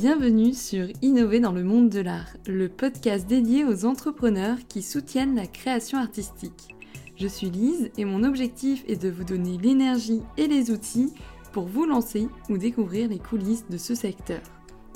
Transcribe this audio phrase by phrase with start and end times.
[0.00, 5.34] Bienvenue sur Innover dans le monde de l'art, le podcast dédié aux entrepreneurs qui soutiennent
[5.34, 6.76] la création artistique.
[7.16, 11.12] Je suis Lise et mon objectif est de vous donner l'énergie et les outils
[11.52, 14.40] pour vous lancer ou découvrir les coulisses de ce secteur.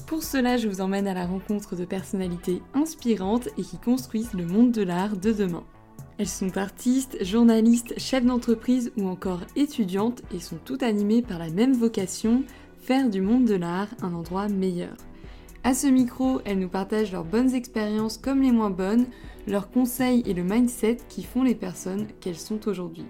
[0.06, 4.46] Pour cela, je vous emmène à la rencontre de personnalités inspirantes et qui construisent le
[4.46, 5.64] monde de l'art de demain.
[6.18, 11.50] Elles sont artistes, journalistes, chefs d'entreprise ou encore étudiantes et sont toutes animées par la
[11.50, 12.44] même vocation,
[12.82, 14.96] faire du monde de l'art un endroit meilleur.
[15.64, 19.06] À ce micro, elles nous partagent leurs bonnes expériences comme les moins bonnes,
[19.46, 23.06] leurs conseils et le mindset qui font les personnes qu'elles sont aujourd'hui.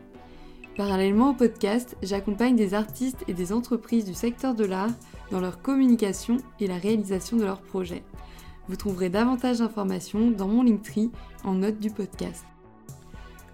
[0.76, 4.92] Parallèlement au podcast, j'accompagne des artistes et des entreprises du secteur de l'art
[5.30, 8.04] dans leur communication et la réalisation de leurs projets.
[8.68, 11.10] Vous trouverez davantage d'informations dans mon Linktree
[11.44, 12.44] en note du podcast.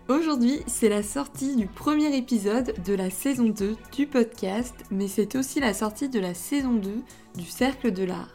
[0.08, 5.36] Aujourd'hui, c'est la sortie du premier épisode de la saison 2 du podcast, mais c'est
[5.36, 7.02] aussi la sortie de la saison 2
[7.36, 8.32] du Cercle de l'Art.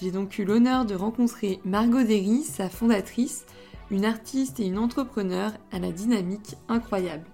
[0.00, 3.46] J'ai donc eu l'honneur de rencontrer Margot Derry, sa fondatrice,
[3.92, 7.26] une artiste et une entrepreneur à la dynamique incroyable.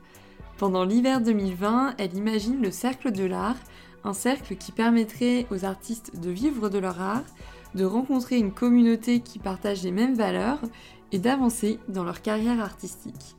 [0.58, 3.56] Pendant l'hiver 2020, elle imagine le Cercle de l'Art,
[4.04, 7.24] un cercle qui permettrait aux artistes de vivre de leur art,
[7.74, 10.60] de rencontrer une communauté qui partage les mêmes valeurs
[11.10, 13.37] et d'avancer dans leur carrière artistique.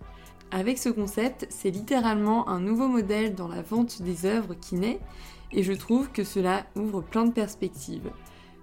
[0.52, 5.00] Avec ce concept, c'est littéralement un nouveau modèle dans la vente des œuvres qui naît
[5.52, 8.10] et je trouve que cela ouvre plein de perspectives.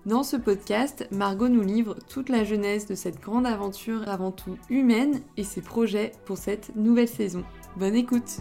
[0.05, 4.57] Dans ce podcast, Margot nous livre toute la jeunesse de cette grande aventure avant tout
[4.69, 7.45] humaine et ses projets pour cette nouvelle saison.
[7.77, 8.39] Bonne écoute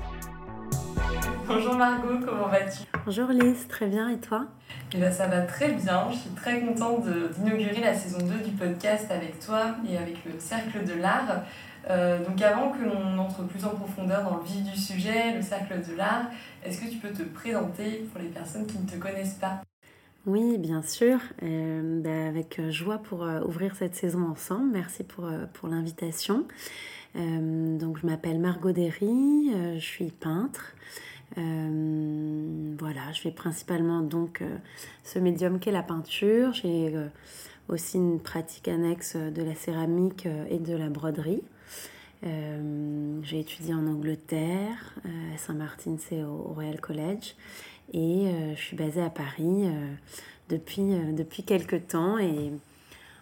[1.48, 2.84] Bonjour Margot, comment vas-tu?
[3.06, 4.48] Bonjour Lise, très bien et toi?
[4.94, 7.06] Eh bien, ça va très bien, je suis très contente
[7.38, 11.44] d'inaugurer la saison 2 du podcast avec toi et avec le Cercle de l'Art.
[11.90, 15.42] Euh, donc avant que l'on entre plus en profondeur dans le vif du sujet, le
[15.44, 16.32] cercle de l'art,
[16.64, 19.62] est-ce que tu peux te présenter pour les personnes qui ne te connaissent pas?
[20.26, 24.72] Oui, bien sûr, euh, bah, avec joie pour euh, ouvrir cette saison ensemble.
[24.74, 26.46] Merci pour, pour l'invitation.
[27.16, 30.76] Donc je m'appelle Margot Derry, je suis peintre.
[31.36, 34.44] voilà, je fais principalement donc
[35.04, 36.54] ce médium qu'est la peinture.
[36.54, 36.94] J'ai
[37.68, 41.42] aussi une pratique annexe de la céramique et de la broderie.
[42.26, 47.36] Euh, j'ai étudié en Angleterre, euh, à Saint-Martin, c'est au, Royal College.
[47.94, 49.70] Et euh, je suis basée à Paris
[50.50, 52.18] depuis, depuis quelques temps.
[52.18, 52.52] Et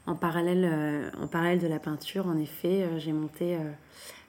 [0.06, 3.58] en parallèle, en parallèle de la peinture, en effet, j'ai monté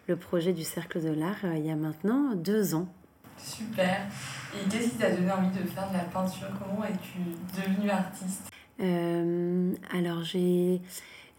[0.06, 2.88] le projet du Cercle de l'Art il y a maintenant deux ans.
[3.36, 4.06] Super.
[4.54, 6.48] Et qu'est-ce qui t'a donné envie de faire de la peinture?
[6.58, 7.18] Comment es-tu
[7.60, 8.50] devenue artiste?
[8.78, 10.80] Alors j'ai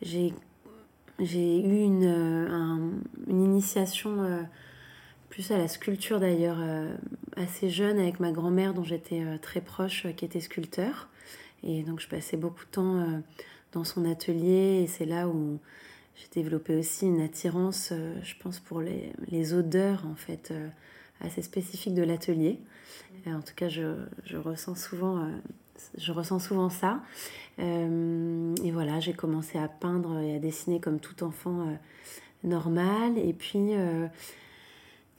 [0.01, 2.91] j'ai eu une, euh,
[3.27, 4.41] une initiation euh,
[5.29, 6.93] plus à la sculpture d'ailleurs euh,
[7.37, 11.07] assez jeune avec ma grand-mère dont j'étais très proche qui était sculpteur.
[11.63, 13.21] Et donc je passais beaucoup de temps
[13.75, 15.59] dans son atelier et c'est là où
[16.15, 17.93] j'ai développé aussi une attirance,
[18.23, 20.53] je pense, pour les, odeurs en fait
[21.21, 22.59] assez spécifiques de l'atelier.
[23.27, 25.27] En tout cas, je, je ressens souvent
[25.97, 27.01] je ressens souvent ça.
[27.59, 31.75] Euh, et voilà, j'ai commencé à peindre et à dessiner comme tout enfant euh,
[32.43, 33.17] normal.
[33.17, 34.07] Et puis, euh,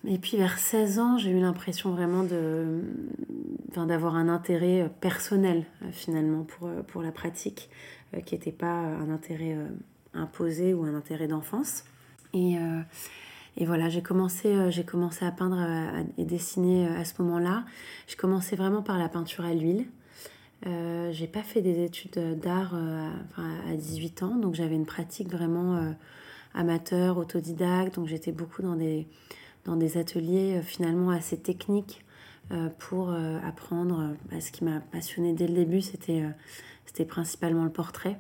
[0.07, 2.25] et puis vers 16 ans, j'ai eu l'impression vraiment
[3.87, 7.71] d'avoir un intérêt personnel finalement pour, pour la pratique,
[8.25, 9.57] qui n'était pas un intérêt
[10.15, 11.85] imposé ou un intérêt d'enfance.
[12.33, 12.57] Et,
[13.57, 15.59] et voilà, j'ai commencé, j'ai commencé à peindre
[16.19, 17.65] et dessiner à ce moment-là.
[18.07, 19.87] J'ai commencé vraiment par la peinture à l'huile.
[20.67, 25.31] Euh, j'ai pas fait des études d'art euh, à 18 ans, donc j'avais une pratique
[25.31, 25.93] vraiment euh,
[26.55, 29.07] amateur, autodidacte, donc j'étais beaucoup dans des,
[29.65, 32.03] dans des ateliers finalement assez techniques
[32.79, 33.13] pour
[33.45, 34.15] apprendre.
[34.39, 36.23] ce qui m'a passionné dès le début, c'était
[36.87, 38.17] c'était principalement le portrait.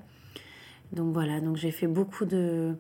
[0.92, 2.74] Donc voilà, donc j'ai fait beaucoup de...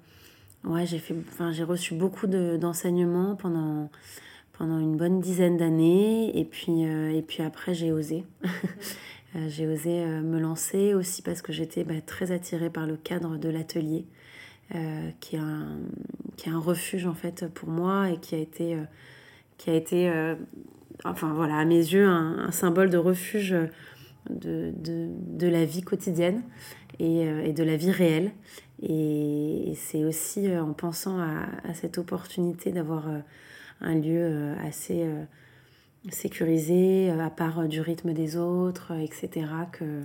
[0.64, 1.14] Ouais, j'ai fait...
[1.28, 3.90] Enfin, j'ai reçu beaucoup d'enseignements pendant
[4.52, 8.24] pendant une bonne dizaine d'années et puis et puis après j'ai osé
[9.36, 12.96] Euh, j'ai osé euh, me lancer aussi parce que j'étais bah, très attirée par le
[12.96, 14.06] cadre de l'atelier,
[14.74, 15.78] euh, qui, est un,
[16.36, 18.76] qui est un refuge en fait pour moi et qui a été,
[19.58, 20.34] qui a été
[21.04, 23.54] enfin voilà, à mes yeux, un, symbole de refuge
[24.30, 26.42] de, la vie quotidienne
[26.98, 28.32] et, et, de la vie réelle.
[28.82, 33.06] Et, c'est aussi en pensant à, cette opportunité d'avoir
[33.80, 35.06] un lieu assez
[36.10, 40.02] sécurisé, euh, à part euh, du rythme des autres, euh, etc., que,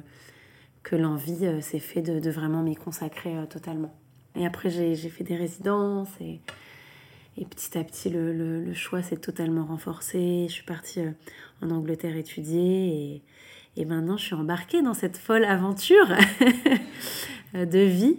[0.84, 3.94] que l'envie s'est fait de, vraiment m'y consacrer totalement.
[4.36, 6.40] Et après, j'ai fait des résidences et,
[7.38, 10.46] et petit à petit, le, choix s'est totalement renforcé.
[10.48, 11.02] Je suis partie
[11.62, 13.22] en Angleterre étudier
[13.76, 16.08] et, maintenant, je suis embarquée dans cette folle aventure
[17.54, 18.18] de vie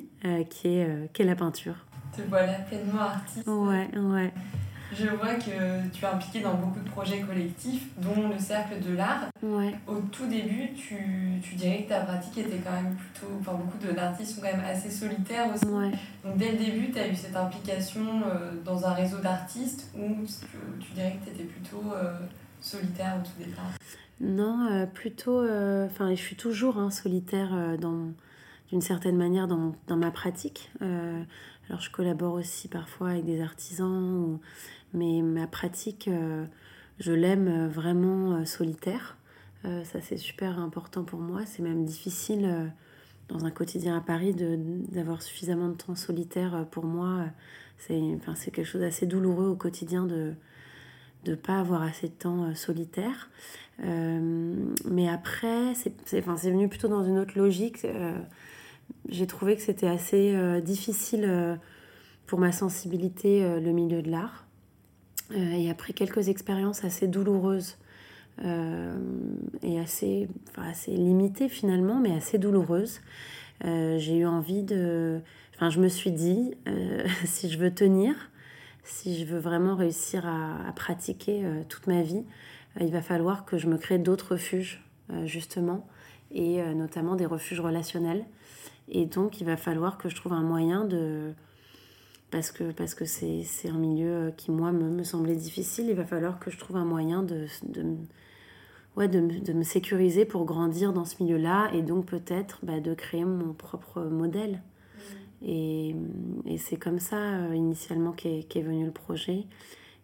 [0.51, 1.77] qui est, qui est la peinture.
[2.17, 3.47] Te voilà pleinement artiste.
[3.47, 4.33] Ouais, ouais.
[4.95, 8.95] Je vois que tu es impliquée dans beaucoup de projets collectifs, dont le Cercle de
[8.95, 9.29] l'Art.
[9.43, 9.75] Ouais.
[9.87, 10.97] Au tout début, tu,
[11.43, 13.33] tu, dirais que ta pratique était quand même plutôt.
[13.41, 15.65] Enfin, beaucoup d'artistes sont quand même assez solitaires aussi.
[15.65, 15.93] Ouais.
[16.25, 20.27] Donc, dès le début, tu as eu cette implication euh, dans un réseau d'artistes ou
[20.27, 22.19] tu, tu, dirais que tu étais plutôt euh,
[22.61, 23.73] solitaire au tout départ?
[24.23, 25.41] Non, euh, plutôt.
[25.41, 28.13] Enfin, je suis toujours hein, solitaire dans
[28.71, 30.71] d'une certaine manière dans, ma pratique.
[30.81, 34.39] alors je collabore aussi parfois avec des artisans
[34.95, 36.45] mais ma pratique, euh,
[36.99, 39.17] je l'aime euh, vraiment euh, solitaire.
[39.65, 41.43] ça, c'est super important pour moi.
[41.47, 42.73] C'est même difficile
[43.29, 47.27] dans un quotidien à Paris d'avoir suffisamment de temps solitaire pour moi.
[47.79, 50.35] C'est quelque chose d'assez douloureux au quotidien de
[51.27, 53.31] ne pas avoir assez de temps solitaire.
[53.79, 57.87] mais après, c'est enfin, venu plutôt dans une autre logique.
[59.09, 61.59] J'ai trouvé que c'était assez difficile
[62.27, 64.47] pour ma sensibilité le milieu de l'art.
[65.35, 67.77] Euh, et après quelques expériences assez douloureuses
[68.45, 68.95] euh,
[69.63, 73.01] et assez, assez limitées finalement, mais assez douloureuses,
[73.65, 75.21] euh, j'ai eu envie de...
[75.55, 76.55] Enfin, je me suis dit,
[77.25, 78.15] si je veux tenir,
[78.83, 82.25] si je veux vraiment réussir à, pratiquer toute ma vie,
[82.81, 84.85] il va falloir que je me crée d'autres refuges,
[85.25, 85.87] justement,
[86.31, 88.25] et notamment des refuges relationnels.
[88.89, 91.33] Et donc, il va falloir que je trouve un moyen de,
[92.33, 96.05] parce que parce que c'est un milieu qui moi me, me, semblait difficile il va
[96.05, 97.47] falloir que je trouve un moyen de,
[98.97, 102.81] ouais, de, de, me sécuriser pour grandir dans ce milieu là et donc peut-être bah,
[102.81, 104.63] de créer mon propre modèle.
[105.45, 105.95] Et,
[106.59, 109.47] c'est comme ça euh, initialement qu'est est venu le projet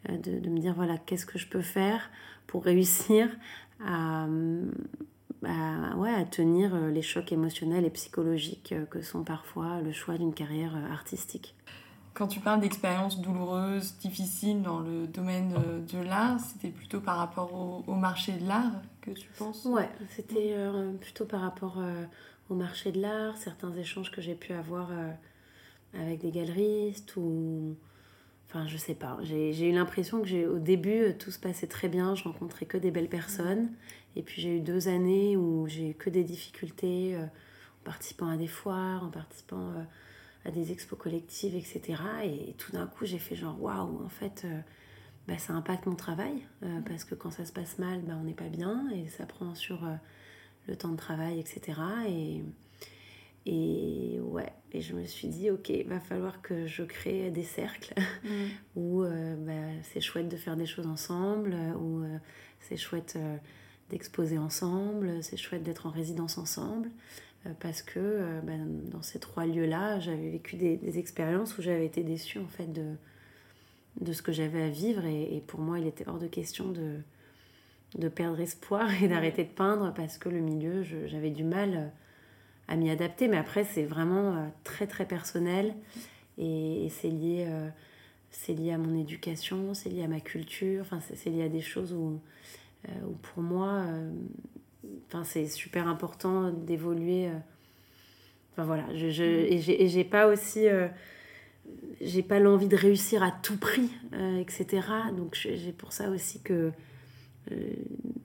[0.09, 2.11] euh, de, me dire voilà qu'est-ce que je peux faire
[2.47, 3.29] pour réussir
[3.85, 4.27] à,
[5.45, 10.19] à, ouais, à tenir euh, les chocs émotionnels et psychologiques que sont parfois le choix
[10.19, 11.55] d'une carrière artistique.
[12.15, 15.55] Quand tu parles d'expériences douloureuses, difficiles dans le domaine
[15.93, 17.55] de, l'art, c'était plutôt par rapport
[17.87, 18.73] au, marché de l'art
[19.65, 22.05] Ouais, c'était euh, plutôt par rapport euh,
[22.51, 25.11] au marché de l'art, certains échanges que j'ai pu avoir euh,
[25.95, 27.77] avec des galeristes ou.
[28.49, 29.19] Enfin, je sais pas.
[29.23, 32.91] J'ai eu l'impression que au début, tout se passait très bien, je rencontrais que des
[32.91, 33.71] belles personnes.
[34.17, 38.39] Et puis j'ai eu deux années où j'ai eu que des difficultés en participant à
[38.39, 39.75] des foires, en participant
[40.47, 42.01] à des expos collectives, etc.
[42.25, 44.47] Et tout d'un coup, j'ai fait genre, waouh, en fait,
[45.29, 46.35] bah, ça impacte mon travail,
[46.65, 49.27] euh, parce que quand ça se passe mal, bah, on n'est pas bien, et ça
[49.27, 49.95] prend sur euh,
[50.67, 51.81] le temps de travail, etc.
[52.09, 52.43] Et,
[53.47, 57.95] et ouais, et je me suis dit, ok, va falloir que je crée des cercles
[58.25, 58.29] mm.
[58.77, 59.53] où bah,
[59.85, 62.03] c'est chouette de faire des choses ensemble, où
[62.61, 63.17] c'est chouette
[63.91, 66.91] d'exposer ensemble, c'est chouette d'être en résidence ensemble.
[67.47, 71.87] Euh, parce que euh, ben, dans ces trois lieux-là, j'avais vécu des, expériences où j'avais
[71.87, 72.95] été déçue en fait de,
[74.01, 76.99] de ce que j'avais à vivre et, pour moi il était hors de question de,
[77.97, 81.89] de perdre espoir et d'arrêter de peindre parce que le milieu, j'avais du mal euh,
[82.69, 83.29] à m'y adapter.
[83.29, 85.75] Mais après, c'est vraiment très très personnel
[86.37, 87.49] et, c'est lié,
[88.31, 91.63] c'est lié à mon éducation, c'est lié à ma culture, enfin, c'est lié à des
[91.63, 92.21] choses où,
[92.87, 93.85] où pour moi,
[95.07, 97.29] enfin, c'est super important d'évoluer.
[97.29, 97.39] Euh.
[98.53, 99.83] Enfin voilà, je, je mm.
[99.83, 100.67] et j'ai pas aussi.
[101.69, 104.87] Euh, j'ai pas l'envie de réussir à tout prix, euh, etc.
[105.17, 106.73] Donc j'ai pour ça aussi que.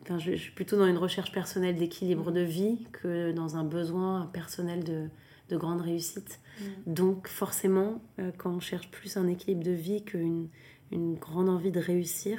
[0.02, 4.30] Enfin, je, suis plutôt dans une recherche personnelle d'équilibre de vie que dans un besoin
[4.34, 5.08] personnel de,
[5.48, 6.42] de grande réussite.
[6.60, 6.94] Mm.
[6.94, 8.02] Donc forcément,
[8.38, 10.50] quand on cherche plus un équilibre de vie qu'une
[10.92, 12.38] une grande envie de réussir,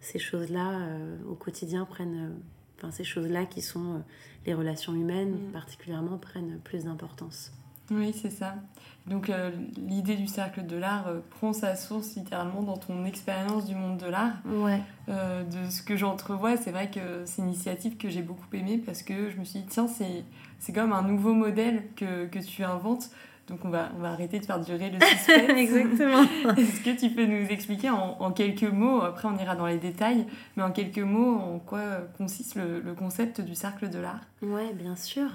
[0.00, 0.88] ces choses-là
[1.28, 2.34] au quotidien prennent
[2.90, 3.98] ces choses-là qui sont euh,
[4.46, 5.52] les relations humaines, mm.
[5.52, 7.52] particulièrement, prennent plus d'importance.
[7.90, 8.54] Oui, c'est ça.
[9.06, 13.66] Donc euh, l'idée du cercle de l'art euh, prend sa source littéralement dans ton expérience
[13.66, 14.36] du monde de l'art.
[14.46, 14.80] Ouais.
[15.08, 19.02] de ce que j'entrevois, c'est vrai que c'est une initiative que j'ai beaucoup aimée parce
[19.02, 23.10] que je me suis dit, tiens, c'est comme un nouveau modèle que, que tu inventes
[23.48, 25.50] donc on va, on va arrêter de faire durer le suspense.
[25.58, 26.22] Exactement.
[26.56, 29.78] Est-ce que tu peux nous expliquer en, en, quelques mots, après on ira dans les
[29.78, 30.26] détails,
[30.56, 31.82] mais en quelques mots en quoi
[32.16, 34.20] consiste le, le concept du cercle de l'art?
[34.42, 35.28] Oui, bien sûr.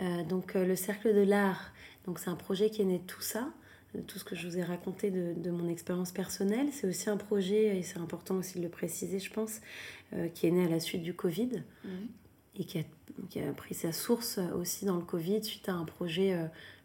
[0.00, 1.72] Euh, donc euh, le cercle de l'art,
[2.06, 3.52] donc c'est un projet qui est né de tout ça,
[3.94, 6.68] de tout ce que je vous ai raconté de, de mon expérience personnelle.
[6.72, 9.60] C'est aussi un projet, et c'est important aussi de le préciser, je pense,
[10.14, 11.62] euh, qui est né à la suite du Covid.
[11.84, 11.88] Mmh.
[12.58, 12.82] Et qui a,
[13.30, 16.36] qui a, pris sa source aussi dans le Covid suite à un projet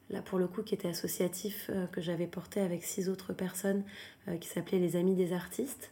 [0.09, 3.83] là pour le coup qui était associatif, euh, que j'avais porté avec six autres personnes,
[4.27, 5.91] euh, qui s'appelait les Amis des artistes,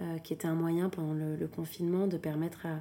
[0.00, 2.80] euh, qui était un moyen pendant le, confinement de permettre à,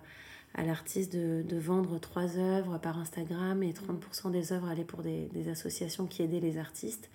[0.55, 5.49] à l'artiste de, vendre trois œuvres par Instagram et 30% des œuvres allaient pour des,
[5.49, 7.09] associations qui aidaient les artistes.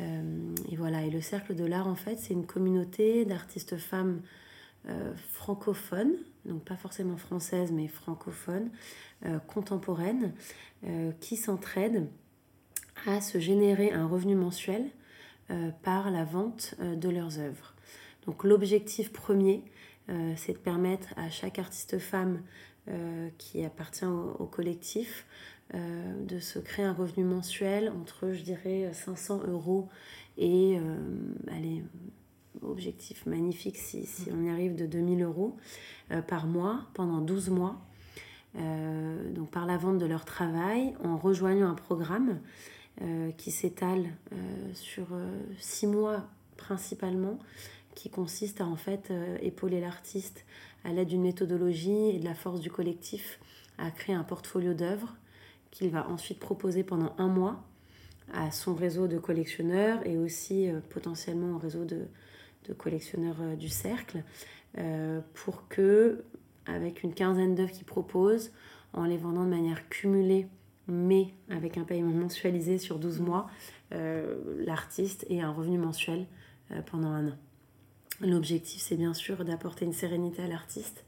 [0.00, 4.20] Euh, et voilà, et le Cercle de l'Art, en fait, c'est une communauté d'artistes femmes
[4.88, 6.14] euh, francophones,
[6.44, 8.70] donc pas forcément françaises, mais francophones,
[9.26, 10.32] euh, contemporaines,
[11.20, 12.08] qui s'entraident
[13.06, 14.84] à se générer un revenu mensuel
[15.84, 17.74] par la vente de leurs œuvres.
[18.26, 19.62] Donc l'objectif premier,
[20.10, 22.42] euh, c'est de permettre à chaque artiste femme
[22.88, 25.26] euh, qui appartient au, collectif
[25.74, 29.88] euh, de se créer un revenu mensuel entre, je dirais, 500 euros
[30.36, 30.78] et,
[31.48, 31.84] allez,
[32.62, 35.56] objectif magnifique si, si, on y arrive de 2000 euros
[36.26, 37.76] par mois pendant 12 mois.
[38.54, 42.40] donc par la vente de leur travail, en rejoignant un programme
[43.36, 44.06] qui s'étale
[44.72, 45.08] sur
[45.58, 46.24] 6 mois
[46.56, 47.38] principalement,
[47.94, 50.44] qui consiste à en fait euh, épauler l'artiste
[50.84, 53.38] à l'aide d'une méthodologie et de la force du collectif
[53.78, 55.14] à créer un portfolio d'œuvres
[55.70, 57.62] qu'il va ensuite proposer pendant un mois
[58.32, 62.06] à son réseau de collectionneurs et aussi euh, potentiellement au réseau de,
[62.78, 64.22] collectionneurs euh, du cercle
[65.34, 66.24] pour que,
[66.64, 68.52] avec une quinzaine d'œuvres qu'il propose,
[68.94, 70.46] en les vendant de manière cumulée
[70.88, 73.50] mais avec un paiement mensualisé sur 12 mois,
[73.90, 76.26] l'artiste ait un revenu mensuel
[76.86, 77.36] pendant un an.
[78.22, 81.04] L'objectif, c'est bien sûr d'apporter une sérénité à l'artiste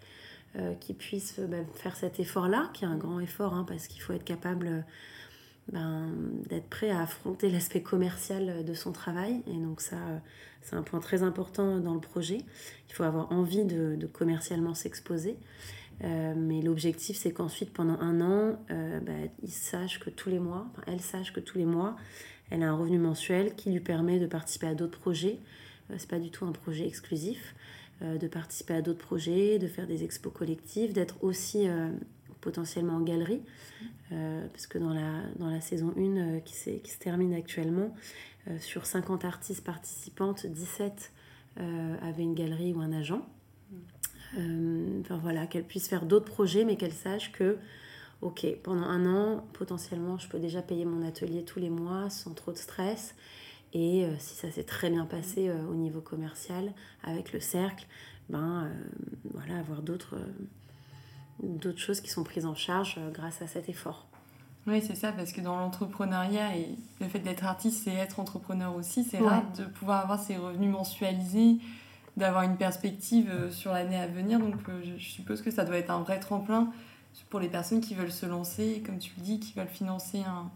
[0.56, 3.86] euh, qui puisse euh, bah, faire cet effort-là, qui est un grand effort, hein, parce
[3.86, 4.80] qu'il faut être capable euh,
[5.72, 6.10] ben,
[6.48, 9.42] d'être prêt à affronter l'aspect commercial de son travail.
[9.46, 9.96] Et donc ça,
[10.62, 12.38] c'est un point très important dans le projet.
[12.88, 15.36] Il faut avoir envie de, commercialement s'exposer.
[16.00, 21.00] mais l'objectif, c'est qu'ensuite, pendant un an, bah, il sache que tous les mois, elle
[21.00, 21.96] sache que tous les mois,
[22.50, 25.63] elle a un revenu mensuel qui lui permet de participer à d'autres projets, euh,
[25.96, 27.54] c'est pas du tout un projet exclusif,
[28.02, 31.90] euh, de participer à d'autres projets, de faire des expos collectives, d'être aussi euh,
[32.40, 33.40] potentiellement en galerie,
[34.52, 37.92] parce que dans la, dans la saison 1 qui, qui, se termine actuellement,
[38.60, 41.10] sur 50 artistes participantes, 17
[41.56, 43.26] avaient une galerie ou un agent.
[44.36, 47.56] enfin voilà, qu'elle puisse faire d'autres projets, mais qu'elle sache que,
[48.20, 52.34] ok, pendant un an, potentiellement, je peux déjà payer mon atelier tous les mois sans
[52.34, 53.16] trop de stress
[53.74, 57.86] et euh, si ça s'est très bien passé euh, au niveau commercial avec le cercle,
[58.30, 58.72] ben, euh,
[59.34, 60.16] voilà, avoir d'autres
[61.42, 64.06] d'autres choses qui sont prises en charge grâce à cet effort.
[64.68, 66.68] Oui, c'est ça, parce que dans l'entrepreneuriat, et
[67.00, 70.70] le fait d'être artiste, c'est être entrepreneur aussi, c'est rare de pouvoir avoir ses revenus
[70.70, 71.56] mensualisés,
[72.16, 74.38] d'avoir une perspective sur l'année à venir.
[74.38, 74.54] Donc
[74.84, 76.72] je suppose que ça doit être un vrai tremplin
[77.30, 80.52] pour les personnes qui veulent se lancer, comme tu le dis, qui veulent financer un,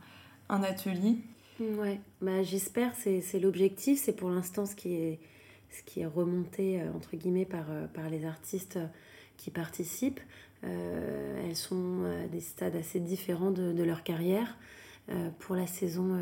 [0.49, 1.19] un atelier.
[1.61, 5.19] Ouais, bah, j'espère, c'est, l'objectif, c'est pour l'instant ce qui est,
[5.71, 8.87] ce qui est remonté euh, entre guillemets par, euh, par les artistes euh,
[9.37, 10.21] qui participent.
[10.63, 14.59] elles sont à des stades assez différents de, de leur carrière.
[15.39, 16.19] pour la saison,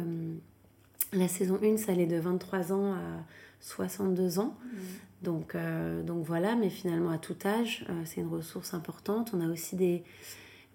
[1.14, 3.24] la saison 1, ça allait de 23 ans à
[3.60, 4.54] 62 ans.
[4.62, 4.78] Mmh.
[5.22, 5.56] Donc,
[6.04, 9.30] donc voilà, mais finalement à tout âge, c'est une ressource importante.
[9.32, 10.04] On a aussi des,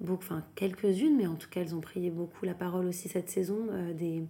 [0.09, 3.67] enfin quelques-unes, mais en tout cas elles ont pris beaucoup la parole aussi cette saison,
[3.71, 4.23] euh, des,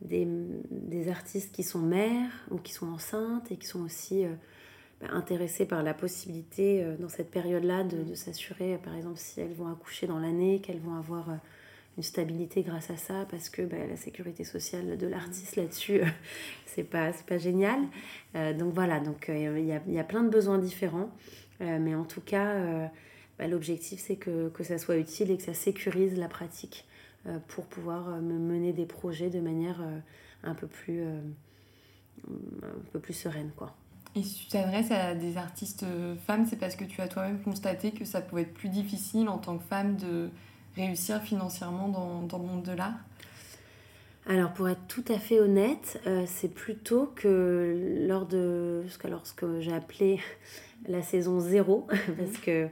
[0.00, 4.30] des, artistes qui sont mères ou qui sont enceintes et qui sont aussi euh,
[5.00, 9.54] bah, intéressées par la possibilité euh, dans cette période-là de, s'assurer, par exemple, si elles
[9.54, 11.28] vont accoucher dans l'année, qu'elles vont avoir
[11.96, 16.00] une stabilité grâce à ça, parce que bah, la sécurité sociale de l'artiste là-dessus,
[16.66, 17.80] c'est pas, pas génial.
[18.58, 21.10] donc voilà, donc il y, y, a, plein de besoins différents,
[21.60, 22.90] mais en tout cas
[23.38, 26.86] bah, l'objectif c'est que, que, ça soit utile et que ça sécurise la pratique
[27.26, 29.98] euh, pour pouvoir euh, mener des projets de manière euh,
[30.42, 33.50] un peu plus, un peu plus sereine.
[33.56, 33.74] Quoi.
[34.14, 35.86] Et si tu t'adresses à des artistes
[36.26, 39.38] femmes, c'est parce que tu as toi-même constaté que ça pouvait être plus difficile en
[39.38, 40.28] tant que femme de
[40.76, 42.98] réussir financièrement dans, dans le monde de l'art?
[44.26, 49.44] Alors pour être tout à fait honnête, c'est plutôt que lors de ce que, lorsque
[49.60, 50.20] j'ai appelé
[50.88, 51.86] la saison 0,
[52.18, 52.68] parce que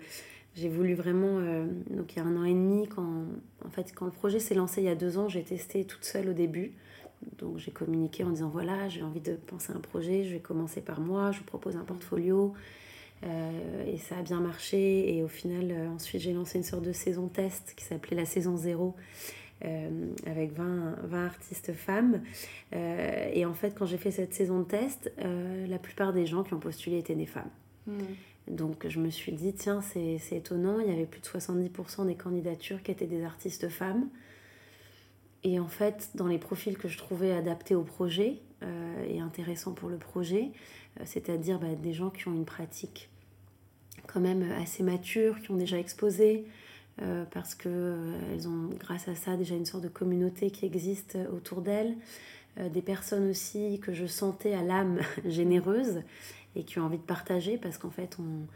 [0.54, 3.24] j'ai voulu vraiment, euh, donc il y a un an et demi, quand,
[3.64, 6.04] en fait, quand le projet s'est lancé il y a deux ans, j'ai testé toute
[6.04, 6.72] seule au début.
[7.38, 10.40] Donc j'ai communiqué en disant voilà, j'ai envie de penser à un projet, je vais
[10.40, 12.52] commencer par moi, je vous propose un portfolio.
[13.24, 15.16] Euh, et ça a bien marché.
[15.16, 18.24] Et au final, euh, ensuite, j'ai lancé une sorte de saison test qui s'appelait la
[18.26, 18.94] saison 0.
[20.26, 22.20] avec 20, 20, artistes femmes.
[22.72, 26.52] et en fait, quand j'ai fait cette saison de test, la plupart des gens qui
[26.52, 27.50] ont postulé étaient des femmes.
[27.86, 27.92] Mmh.
[28.48, 32.14] Donc je me suis dit, tiens, c'est étonnant, il y avait plus de 70% des
[32.14, 34.08] candidatures qui étaient des artistes femmes.
[35.44, 39.72] Et en fait, dans les profils que je trouvais adaptés au projet euh, et intéressants
[39.72, 40.50] pour le projet,
[41.00, 43.08] euh, c'est-à-dire bah, des gens qui ont une pratique
[44.06, 46.44] quand même assez matures, qui ont déjà exposé,
[47.30, 51.96] parce qu'elles ont, grâce à ça, déjà une sorte de communauté qui existe autour d'elles.
[52.58, 56.02] des personnes aussi que je sentais à l'âme généreuse
[56.54, 58.46] et qui ont envie de partager, parce qu'en fait, on,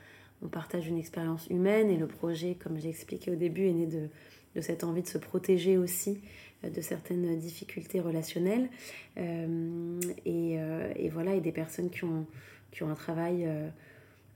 [0.44, 3.86] on partage une expérience humaine et le projet, comme j'ai expliqué au début, est né
[3.86, 4.08] de,
[4.54, 6.20] de cette envie de se protéger aussi
[6.64, 8.68] euh, de certaines difficultés relationnelles.
[9.16, 12.26] Euh, et, euh, et, voilà, et des personnes qui ont,
[12.70, 13.48] qui ont un travail...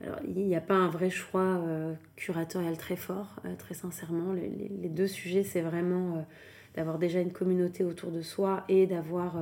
[0.03, 1.61] alors, il n'y a pas un vrai choix
[2.15, 4.33] curatorial très fort, très sincèrement.
[4.33, 6.25] Les deux sujets, c'est vraiment
[6.73, 9.35] d'avoir déjà une communauté autour de soi et d'avoir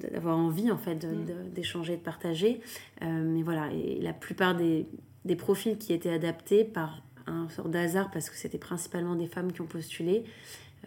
[0.00, 1.50] d'avoir envie en fait mm.
[1.54, 2.60] d'échanger, de, de, partager.
[3.00, 4.86] mais voilà, et la plupart des,
[5.24, 9.52] des, profils qui étaient adaptés par un sort d'hasard parce que c'était principalement des femmes
[9.52, 10.24] qui ont postulé.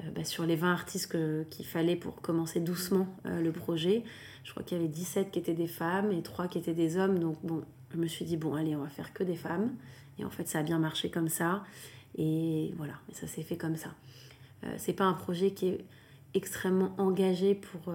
[0.04, 1.18] Euh, bah, sur les 20 artistes
[1.50, 4.04] qu'il fallait pour commencer doucement euh, le projet,
[4.44, 6.98] je crois qu'il y avait 17 qui étaient des femmes et 3 qui étaient des
[6.98, 7.20] hommes.
[7.20, 9.74] Donc bon, je me suis dit, bon, allez, on va faire que des femmes.
[10.20, 11.64] Et en fait, ça a bien marché comme ça.
[12.18, 13.90] Et voilà, et ça s'est fait comme ça.
[14.64, 15.86] Euh, c'est pas un projet qui est
[16.34, 17.94] extrêmement engagé pour...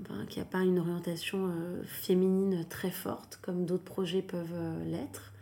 [0.00, 1.52] Ben, qui n'a pas une orientation
[1.86, 4.54] féminine très forte, comme d'autres projets peuvent
[4.84, 5.32] l'être.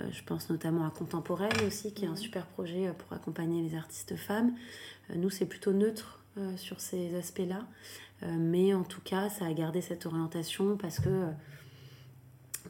[0.00, 2.16] Euh, je pense notamment à Contemporaine aussi, qui est un mhm.
[2.16, 4.54] super projet euh, pour accompagner les artistes femmes.
[5.10, 6.20] Euh, nous, c'est plutôt neutre
[6.56, 7.64] sur ces aspects-là.
[8.28, 11.28] mais en tout cas, ça a gardé cette orientation parce que,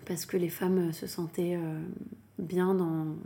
[0.06, 1.58] parce que les femmes se sentaient
[2.38, 3.16] bien dans,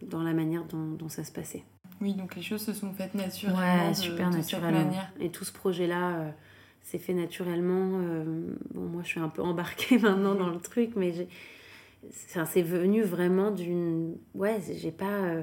[0.00, 1.64] dans la manière dont, ça se passait.
[2.00, 3.88] Oui, donc les choses se sont faites naturellement.
[3.88, 4.92] Ouais, super naturellement.
[5.18, 6.32] Et tout ce projet-là
[6.82, 8.00] s'est fait naturellement.
[8.74, 11.12] bon, moi, je suis un peu embarquée maintenant dans le truc, mais
[12.10, 14.16] c'est venu vraiment d'une.
[14.34, 15.24] Ouais, j'ai pas.
[15.24, 15.42] Euh,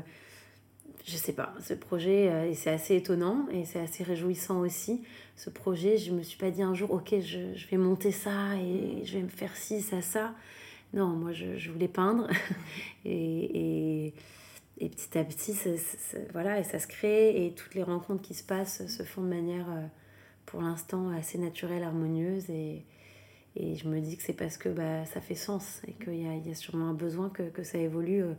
[1.05, 5.01] je sais pas, ce projet, euh, et c'est assez étonnant et c'est assez réjouissant aussi.
[5.35, 8.55] Ce projet, je me suis pas dit un jour, ok, je, je vais monter ça
[8.57, 10.35] et je vais me faire ci, ça, ça.
[10.93, 12.27] Non, moi, je, je voulais peindre.
[13.05, 14.13] et, et,
[14.79, 15.55] et, petit à petit,
[16.33, 19.29] voilà, et ça se crée et toutes les rencontres qui se passent se font de
[19.29, 19.85] manière, euh,
[20.49, 22.49] pour l'instant, assez naturelle, harmonieuse.
[22.49, 22.83] Et,
[23.55, 26.27] et je me dis que c'est parce que bah, ça fait sens et qu'il y
[26.27, 28.33] a, y a, sûrement un besoin que, que ça évolue euh,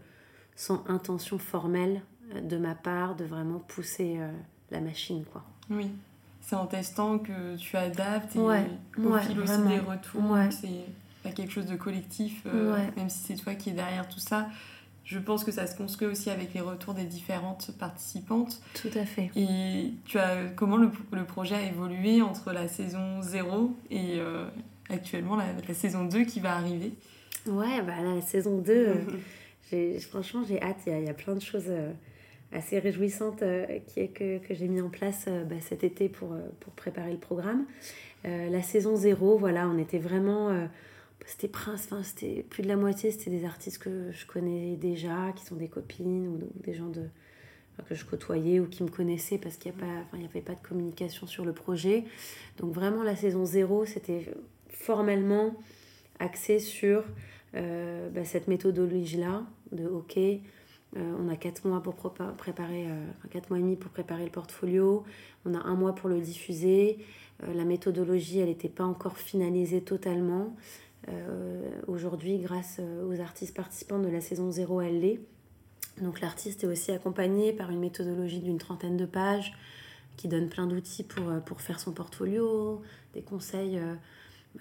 [0.56, 2.02] sans intention formelle
[2.34, 4.30] euh, de ma part de vraiment pousser euh,
[4.72, 5.24] la machine.
[5.32, 5.44] quoi.
[5.70, 5.92] Oui,
[6.40, 8.66] c'est en testant que tu adaptes et ouais,
[8.98, 10.36] au fil aussi des retours.
[10.50, 14.48] C'est quelque chose de collectif, même si c'est toi qui es derrière tout ça
[15.10, 18.60] je pense que ça se construit aussi avec les retours des différentes participantes.
[18.74, 19.30] Tout à fait.
[19.34, 24.20] Et tu as, comment le, le projet a évolué entre la saison 0 et,
[24.88, 26.92] actuellement la, la, saison 2 qui va arriver?
[27.48, 28.94] Ouais, bah, la saison 2,
[29.72, 30.76] euh, franchement, j'ai hâte.
[30.86, 31.90] Il y, a, plein de choses euh,
[32.52, 36.72] assez réjouissantes euh, qui, que, que j'ai mis en place bah, cet été pour, pour
[36.74, 37.64] préparer le programme.
[38.24, 40.68] la saison 0, voilà, on était vraiment.
[41.26, 45.32] C'était prince, enfin, c'était plus de la moitié, c'était des artistes que je connais déjà,
[45.36, 46.90] qui sont des copines ou, des gens
[47.88, 49.72] que je côtoyais ou qui me connaissaient parce qu'il
[50.14, 52.04] n'y avait pas de communication sur le projet.
[52.58, 54.34] Donc vraiment la saison 0, c'était
[54.68, 55.54] formellement
[56.18, 57.04] axé sur
[57.56, 60.38] euh, bah, cette méthodologie-là de OK, euh,
[60.96, 65.04] on a 4 mois pour préparer, euh, 4 mois et demi pour préparer le portfolio,
[65.44, 66.98] on a un mois pour le diffuser.
[67.54, 70.54] La méthodologie, elle n'était pas encore finalisée totalement.
[71.86, 75.20] Aujourd'hui, grâce aux artistes participants de la saison 0, elle l'est.
[76.00, 79.52] Donc l'artiste est aussi accompagné par une méthodologie d'une trentaine de pages
[80.16, 82.82] qui donne plein d'outils pour, pour faire son portfolio,
[83.14, 83.80] des conseils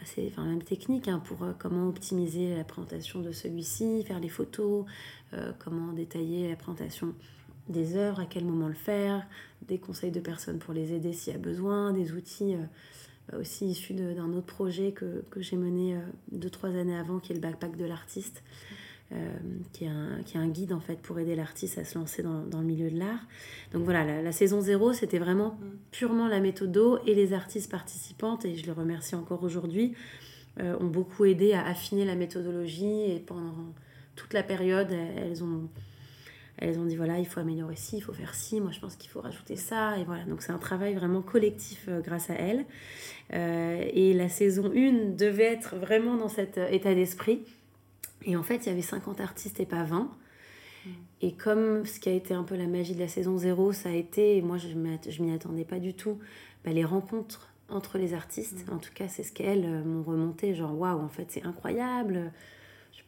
[0.06, 4.30] c'est enfin, même technique hein, pour euh, comment optimiser la présentation de celui-ci, faire les
[4.30, 4.86] photos,
[5.34, 7.14] euh, comment détailler la présentation
[7.68, 9.26] des œuvres, à quel moment le faire,
[9.68, 12.64] des conseils de personnes pour les aider s'il y a besoin, des outils euh,
[13.38, 15.98] aussi issus d'un autre projet que, que j'ai mené
[16.32, 18.44] deux, trois années avant, qui est le backpack de l'artiste.
[19.12, 19.16] Euh,
[19.74, 22.22] qui, est un, qui est un guide en fait pour aider l'artiste à se lancer
[22.22, 23.26] dans, dans, le milieu de l'art.
[23.74, 25.66] Donc voilà, la, saison 0, c'était vraiment mm.
[25.90, 29.96] purement la méthode d'eau et les artistes participantes, et je les remercie encore aujourd'hui,
[30.60, 33.56] euh, ont beaucoup aidé à affiner la méthodologie et pendant
[34.16, 35.70] toute la période, elles ont,
[36.60, 38.96] elles ont dit voilà, il faut améliorer ci, il faut faire ci, moi je pense
[38.96, 40.24] qu'il faut rajouter ça, et voilà.
[40.26, 42.66] Donc c'est un travail vraiment collectif euh, grâce à elles.
[43.32, 47.42] et la saison 1 devait être vraiment dans cet état d'esprit.
[48.26, 50.02] Et en fait, il y avait 50 artistes et pas 20.
[50.86, 50.90] Mm.
[51.22, 53.90] Et comme ce qui a été un peu la magie de la saison 0, ça
[53.90, 56.20] a été, et moi je m'y attendais pas du tout,
[56.64, 58.68] bah, les rencontres entre les artistes.
[58.68, 58.74] Mm.
[58.74, 62.32] En tout cas, c'est ce qu'elles euh, m'ont remonté, genre waouh, en fait c'est incroyable.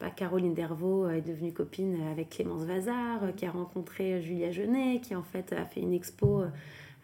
[0.02, 5.00] Pas, Caroline Dervaux est devenue copine avec Clémence Vazard, euh, qui a rencontré Julia Genet,
[5.00, 6.48] qui en fait a fait une expo euh,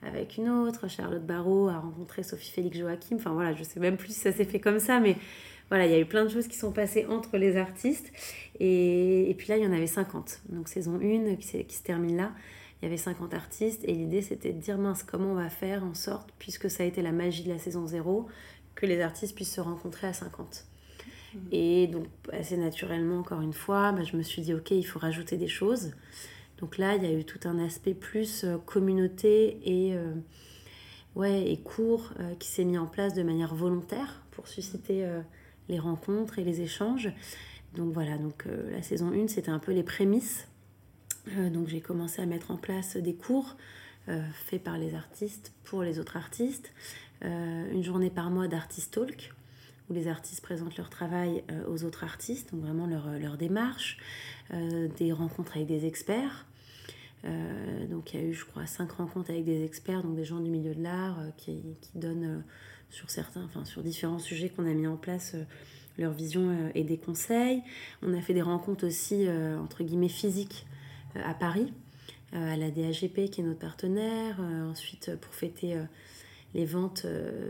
[0.03, 0.89] avec une autre.
[0.89, 3.15] Charlotte Barrault a rencontré Sophie Félix Joachim.
[3.15, 5.17] Enfin voilà, je sais même plus si ça s'est fait comme ça, mais
[5.69, 8.13] voilà, il y a eu plein de choses qui sont passées entre les artistes.
[8.59, 10.41] Et, puis là, il y en avait 50.
[10.49, 12.33] Donc saison 1 qui, qui se termine là,
[12.83, 13.85] il y avait 50 artistes.
[13.85, 16.87] Et l'idée, c'était de dire, mince, comment on va faire en sorte, puisque ça a
[16.87, 18.27] été la magie de la saison 0,
[18.75, 20.68] que les artistes puissent se rencontrer à 50.
[21.39, 21.49] Mmh.
[21.53, 24.99] Et donc, assez naturellement, encore une fois, bah, je me suis dit, ok, il faut
[24.99, 25.93] rajouter des choses.
[26.59, 30.13] Donc là, il y a eu tout un aspect plus euh, communauté et, euh,
[31.15, 35.05] ouais, et cours euh, qui s'est mis en place de manière volontaire pour susciter
[35.69, 37.11] les rencontres et les échanges.
[37.75, 40.47] Donc voilà, donc la saison 1, c'était un peu les prémices.
[41.53, 43.57] donc j'ai commencé à mettre en place des cours
[44.07, 46.73] faits par les artistes pour les autres artistes.
[47.21, 49.35] une journée par mois d'artist talk
[49.89, 53.99] où les artistes présentent leur travail aux autres artistes, donc vraiment leur, leur démarche,
[54.51, 56.47] des rencontres avec des experts,
[57.25, 60.25] euh, donc il y a eu, je crois, cinq rencontres avec des experts, donc des
[60.25, 61.61] gens du milieu de l'art euh, qui,
[61.95, 62.41] donnent euh,
[62.91, 65.37] sur certains, enfin sur différents sujets qu'on a mis en place
[65.99, 67.61] leur vision et des conseils.
[68.03, 69.27] On a fait des rencontres aussi
[69.61, 70.65] entre guillemets physiques
[71.17, 71.73] à Paris,
[72.33, 74.41] à la DAGP qui est notre partenaire.
[74.71, 75.77] ensuite, pour fêter
[76.55, 77.07] les ventes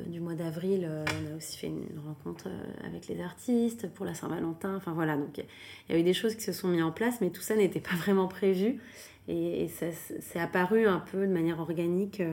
[0.07, 2.49] du mois d'avril, on a aussi fait une rencontre
[2.85, 4.75] avec les artistes pour la Saint-Valentin.
[4.77, 7.21] Enfin voilà, donc il y a eu des choses qui se sont mises en place,
[7.21, 8.81] mais tout ça n'était pas vraiment prévu.
[9.29, 12.33] Et, ça s'est apparu un peu de manière organique euh,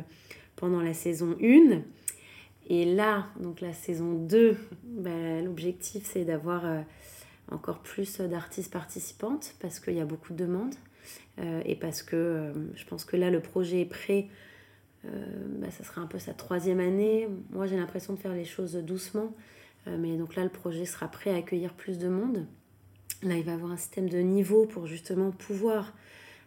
[0.55, 1.81] pendant la saison 1.
[2.67, 6.81] Et là, donc la saison 2, bah, l'objectif c'est d'avoir euh,
[7.51, 10.73] encore plus d'artistes participantes parce qu'il y a beaucoup de demandes
[11.39, 14.29] euh, et parce que je pense que là le projet est prêt.
[15.59, 17.27] Bah, ça sera un peu sa troisième année.
[17.51, 19.33] Moi j'ai l'impression de faire les choses doucement,
[19.87, 22.45] mais donc là le projet sera prêt à accueillir plus de monde.
[23.23, 25.93] Là il va avoir un système de niveau pour justement pouvoir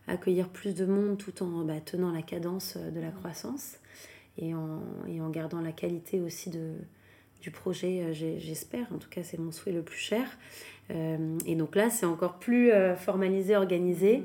[0.09, 3.77] accueillir plus de monde tout en bah, tenant la cadence euh, de la croissance
[4.39, 6.75] et en, et en gardant la qualité aussi de,
[7.41, 8.87] du projet, euh, j'espère.
[8.93, 10.27] En tout cas, c'est mon souhait le plus cher.
[10.91, 14.23] Euh, et donc là, c'est encore plus formalisé, organisé.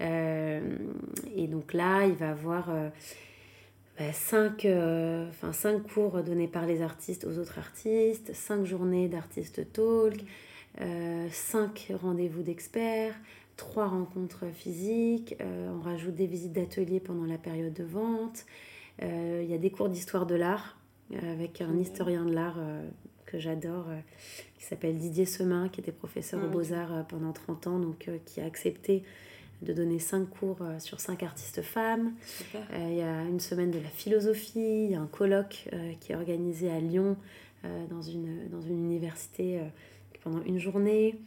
[0.00, 2.68] et donc là, il va avoir
[3.98, 9.72] bah, cinq, enfin, cinq cours donnés par les artistes aux autres artistes, cinq journées d'artistes
[9.72, 10.24] talk,
[11.30, 13.14] cinq rendez-vous d'experts,
[13.56, 18.46] trois rencontres physiques, euh, on rajoute des visites d'ateliers pendant la période de vente,
[19.02, 20.76] euh, il y a des cours d'histoire de l'art
[21.12, 22.58] euh, avec un historien de l'art
[23.26, 23.86] que j'adore
[24.58, 28.44] qui s'appelle Didier Semin, qui était professeur aux Beaux-Arts pendant 30 ans, donc qui a
[28.44, 29.02] accepté
[29.62, 32.12] de donner cinq cours sur cinq artistes femmes.
[32.74, 35.68] Il y a une semaine de la philosophie, il y a un colloque
[36.00, 37.16] qui est organisé à Lyon
[37.90, 39.60] dans, une, dans une université
[40.22, 41.18] pendant une journée.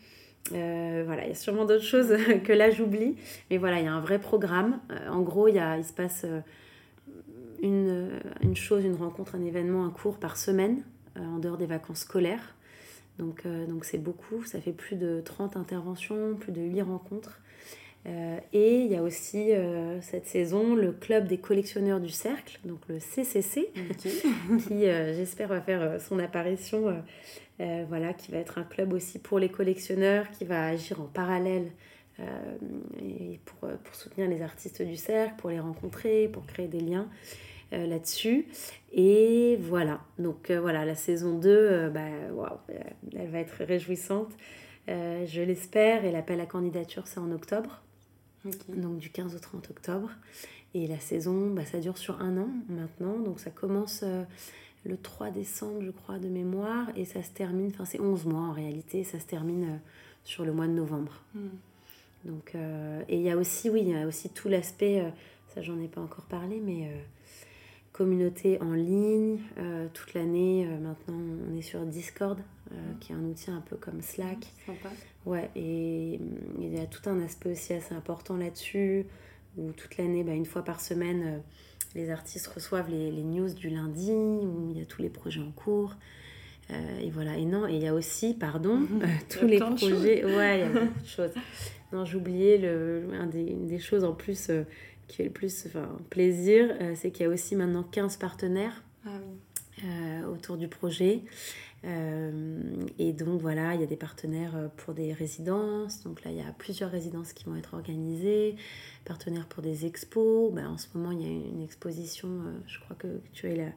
[0.53, 2.13] Euh, voilà, il y a sûrement d'autres choses
[2.43, 3.15] que là j'oublie,
[3.49, 4.79] mais voilà, il y a un vrai programme.
[4.91, 6.39] Euh, en gros, il, y a, il se passe euh,
[7.61, 8.09] une,
[8.41, 10.83] une, chose, une rencontre, un événement, un cours par semaine,
[11.15, 12.55] en dehors des vacances scolaires.
[13.17, 17.39] Donc donc c'est beaucoup, ça fait plus de 30 interventions, plus de 8 rencontres.
[18.53, 19.51] Et il y a aussi
[19.99, 23.69] cette saison le club des collectionneurs du cercle, donc le CCC,
[24.67, 27.03] qui j'espère va faire son apparition
[27.59, 31.05] euh, voilà, qui va être un club aussi pour les collectionneurs, qui va agir en
[31.05, 31.71] parallèle
[32.19, 32.23] euh,
[33.01, 37.07] et pour, pour, soutenir les artistes du cercle, pour les rencontrer, pour créer des liens
[37.73, 38.47] euh, là-dessus.
[38.93, 42.01] Et voilà, donc voilà, la saison 2, bah,
[43.15, 44.31] elle va être réjouissante,
[44.87, 47.81] je l'espère, et l'appel à candidature, c'est en octobre.
[48.45, 50.09] Donc du 15 au 30 octobre.
[50.73, 53.19] Et la saison, bah, ça dure sur un an maintenant.
[53.19, 54.03] Donc ça commence
[54.87, 58.41] le 3 décembre, je crois, de mémoire, et ça se termine, enfin c'est 11 mois
[58.41, 59.77] en réalité, ça se termine euh,
[60.23, 61.21] sur le mois de novembre.
[61.35, 61.49] Hmm.
[62.25, 65.09] Donc, euh, et il y a aussi, oui, il y a aussi tout l'aspect, euh,
[65.53, 66.91] ça j'en ai pas encore parlé, mais
[67.91, 69.39] communauté en ligne,
[69.93, 71.17] toute l'année, maintenant
[71.49, 72.37] on est sur Discord,
[72.71, 72.99] hmm.
[72.99, 74.47] qui est un outil un peu comme Slack.
[74.65, 74.89] Sympa.
[75.25, 76.19] Ouais, et
[76.59, 79.05] il y a tout un aspect aussi assez important là-dessus,
[79.57, 81.41] où toute l'année, bah, une fois par semaine,
[81.95, 85.51] les artistes reçoivent les, news du lundi où il y a tous les projets en
[85.51, 85.95] cours.
[86.69, 90.25] Euh, et voilà, et non, et il y a aussi, pardon, euh, tous les projets.
[90.25, 91.31] Ouais, il y a beaucoup de choses.
[91.93, 94.63] Non, j'oubliais le, un des, une des choses en plus euh,
[95.07, 100.27] qui fait le plus enfin, plaisir, c'est qu'il y a aussi maintenant 15 partenaires ah
[100.29, 101.21] autour du projet.
[102.99, 106.03] Et donc voilà, il y a des partenaires pour des résidences.
[106.03, 108.55] Donc là, il y a plusieurs résidences qui vont être organisées
[109.07, 110.51] partenaire pour des expos.
[110.53, 113.55] Ben, en ce moment, il y a une exposition, euh, je crois que tu es
[113.55, 113.71] là.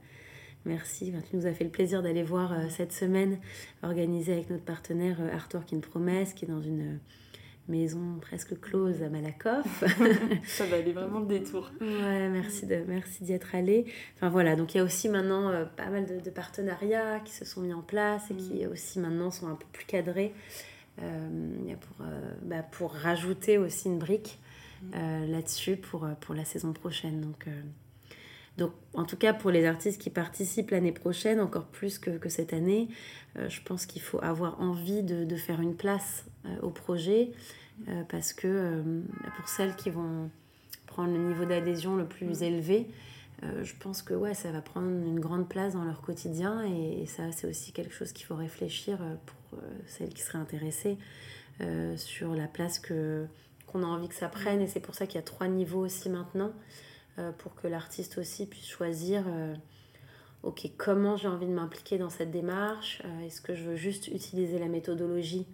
[0.66, 3.38] Merci, tu nous as fait le plaisir d'aller voir euh, cette semaine,
[3.82, 6.98] organisée avec notre partenaire euh, Artwork in Promesse, qui est dans une
[7.70, 9.84] maison presque close à Malakoff.
[10.44, 11.70] ça va aller vraiment le détour.
[11.80, 13.86] Ouais, merci de merci d'y être allé.
[14.16, 17.60] Enfin voilà, donc il y a aussi maintenant pas mal de, partenariats qui se sont
[17.60, 18.70] mis en place et qui mm.
[18.70, 20.34] aussi maintenant sont un peu plus cadrés
[20.96, 22.06] pour,
[22.42, 24.38] bah, pour rajouter aussi une brique
[24.82, 25.30] mm.
[25.30, 27.20] là-dessus pour, pour la saison prochaine.
[27.20, 27.46] Donc
[28.60, 32.28] donc, en tout cas, pour les artistes qui participent l'année prochaine, encore plus que, que
[32.28, 32.88] cette année,
[33.38, 36.29] euh, je pense qu'il faut avoir envie de, de faire une place euh,
[36.62, 37.32] au projet
[37.88, 38.82] euh, parce que
[39.36, 40.30] pour celles qui vont
[40.86, 42.86] prendre le niveau d'adhésion le plus élevé,
[43.62, 47.32] je pense que ouais, ça va prendre une grande place dans leur quotidien et, ça,
[47.32, 50.98] c'est aussi quelque chose qu'il faut réfléchir pour celles qui seraient intéressées
[51.96, 53.26] sur la place que
[53.66, 54.60] qu'on a envie que ça prenne.
[54.60, 56.52] Et c'est pour ça qu'il y a trois niveaux aussi maintenant.
[57.20, 59.54] Euh, pour que l'artiste aussi puisse choisir euh,
[60.44, 64.06] ok comment j'ai envie de m'impliquer dans cette démarche euh, est-ce que je veux juste
[64.06, 65.44] utiliser la méthodologie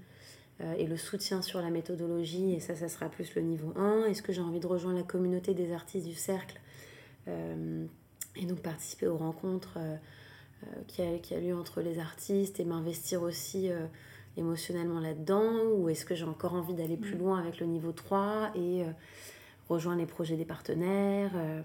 [0.79, 4.23] et le soutien sur la méthodologie et ça ça sera plus le niveau 1 est-ce
[4.23, 6.59] que j'ai envie de rejoindre la communauté des artistes du cercle
[7.27, 9.79] et donc participer aux rencontres
[10.87, 13.69] qui, a, qui a lieu entre les artistes et m'investir aussi
[14.39, 17.19] émotionnellement là-dedans ou est-ce que j'ai encore envie d'aller plus mm.
[17.19, 18.85] loin avec le niveau 3 et
[19.69, 21.61] rejoindre les projets des partenaires, euh,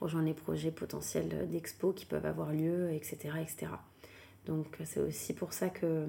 [0.00, 3.16] rejoindre les projets potentiels d'expo qui peuvent avoir lieu, etc.
[3.40, 3.72] etc.
[4.46, 6.06] Donc c'est aussi pour ça que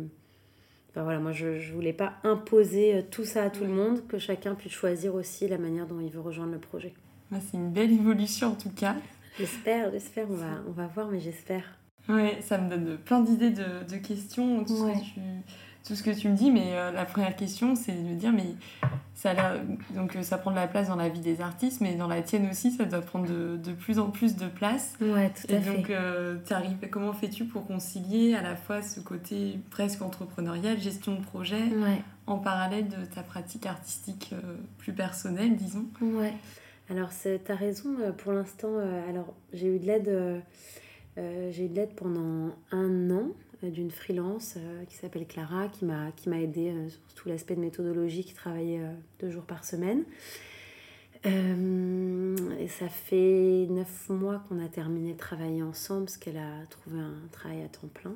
[0.93, 4.08] enfin, voilà, moi je ne voulais pas imposer euh, tout ça à tout le monde,
[4.08, 6.93] que chacun puisse choisir aussi la manière dont il veut rejoindre le projet.
[7.32, 8.95] C'est une belle évolution en tout cas.
[9.39, 11.63] J'espère, j'espère, on va, on va voir, mais j'espère.
[12.08, 15.19] Ouais, ça me donne plein d'idées de, de, questions, tout, ce que tu,
[15.85, 18.31] tout ce que tu me dis, mais euh, la première question, c'est de me dire,
[18.31, 18.55] mais
[19.15, 19.33] ça,
[19.93, 22.21] donc, euh, ça prend de la place dans la vie des artistes, mais dans la
[22.21, 24.95] tienne aussi, ça doit prendre de, de plus en plus de place.
[25.01, 26.37] Ouais, tout à Et donc, euh,
[26.89, 31.61] comment fais-tu pour concilier à la fois ce côté presque entrepreneurial, gestion de projet,
[32.27, 35.85] en parallèle de ta pratique artistique euh, plus personnelle, disons?
[36.01, 36.33] Ouais.
[36.89, 38.77] Alors, tu as raison, pour l'instant,
[39.09, 40.43] alors j'ai eu de l'aide.
[41.17, 43.27] j'ai eu de l'aide pendant un an
[43.71, 47.56] d'une freelance euh, qui s'appelle Clara, qui m'a, qui m'a aidé euh, sur tout l'aspect
[47.56, 48.82] de méthodologie, qui travaillait
[49.19, 50.04] deux jours par semaine.
[51.26, 56.99] et ça fait neuf mois qu'on a terminé de travailler ensemble parce qu'elle a trouvé
[56.99, 58.15] un travail à temps plein.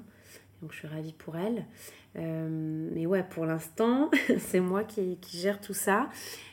[0.61, 1.65] Donc je suis ravie pour elle.
[2.15, 6.09] mais ouais, pour l'instant, c'est moi qui, qui, gère tout ça.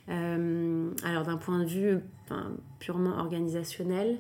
[0.07, 1.99] alors d'un point de vue
[2.79, 4.19] purement organisationnel,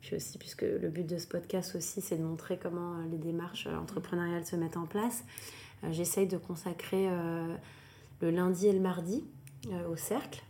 [0.00, 3.18] puis aussi, puisque le but de ce podcast aussi, c'est de montrer comment euh, les
[3.18, 5.24] démarches euh, entrepreneuriales se mettent en place.
[5.84, 7.08] Euh, j'essaye de consacrer
[8.20, 9.24] le lundi et le mardi
[9.88, 10.42] au cercle.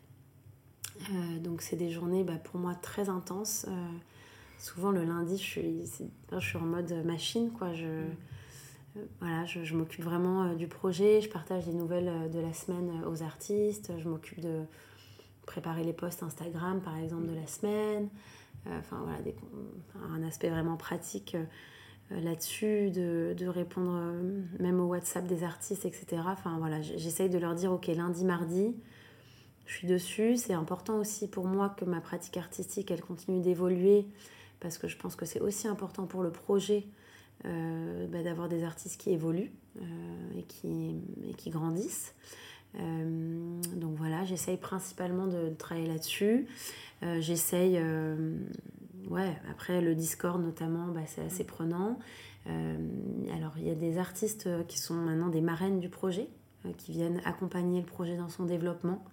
[1.40, 3.66] donc c'est des journées bah, pour moi très intenses.
[4.58, 5.84] souvent le lundi, je suis,
[6.32, 7.50] je suis en mode machine.
[7.50, 7.74] Quoi.
[7.74, 8.04] Je,
[9.20, 13.22] voilà, je, je m'occupe vraiment du projet, je partage les nouvelles de la semaine aux
[13.22, 14.62] artistes, je m'occupe de
[15.46, 18.08] préparer les posts Instagram par exemple de la semaine.
[18.68, 19.18] Euh, enfin voilà,
[20.14, 25.85] un aspect vraiment pratique euh, là-dessus, de, de, répondre euh, même au WhatsApp des artistes,
[25.85, 26.22] etc.
[26.26, 28.74] Enfin voilà, j'essaye de leur dire, ok, lundi, mardi,
[29.66, 30.37] je suis dessus.
[30.37, 34.07] C'est important aussi pour moi que ma pratique artistique, elle continue d'évoluer,
[34.61, 36.87] parce que je pense que c'est aussi important pour le projet
[37.44, 39.52] bah, d'avoir des artistes qui évoluent
[40.37, 40.96] et, qui,
[41.28, 42.12] et qui grandissent.
[42.74, 46.46] Donc voilà, j'essaye principalement de, travailler là-dessus.
[47.02, 48.37] Euh, j'essaye, euh,
[49.09, 51.98] ouais, après le Discord notamment, bah, c'est assez prenant.
[52.48, 52.76] Euh,
[53.35, 56.28] alors il y a des artistes qui sont maintenant des marraines du projet,
[56.76, 59.04] qui viennent accompagner le projet dans son développement.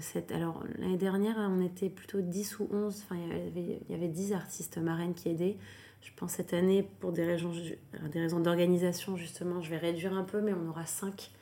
[0.00, 3.92] Cette, alors l'année dernière, on était plutôt 10 ou 11, enfin il y avait, il
[3.92, 5.56] y avait 10 artistes marraines qui aidaient.
[6.02, 7.52] Je pense cette année, pour des raisons,
[8.12, 11.32] des raisons d'organisation, justement, je vais réduire un peu, mais on aura 5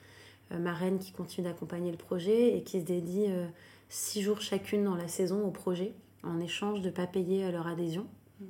[0.51, 3.51] marraines qui continuent d'accompagner le projet et qui se dédient
[3.89, 7.67] six jours chacune dans la saison au projet, en échange de ne pas payer leur
[7.67, 8.07] adhésion.
[8.41, 8.45] Mm.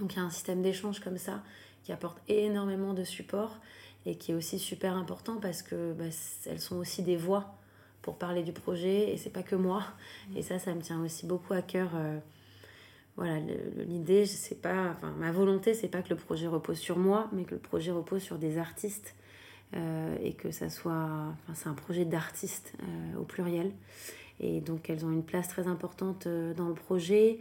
[0.00, 1.42] Donc il y a un système d'échange comme ça
[1.82, 3.58] qui apporte énormément de support
[4.06, 6.04] et qui est aussi super important parce que bah,
[6.46, 7.54] elles sont aussi des voix
[8.02, 9.82] pour parler du projet et c'est pas que moi.
[10.30, 10.36] Mm.
[10.36, 11.90] Et ça, ça me tient aussi beaucoup à cœur.
[11.94, 12.18] Euh,
[13.16, 13.38] voilà,
[13.76, 17.44] l'idée, c'est pas, enfin, ma volonté, c'est pas que le projet repose sur moi, mais
[17.44, 19.19] que le projet repose sur des artistes euh,
[19.74, 20.92] et que ça soit,
[21.32, 23.72] enfin, c'est un projet d'artistes euh, au pluriel.
[24.40, 27.38] Et donc elles ont une place très importante euh, dans le projet.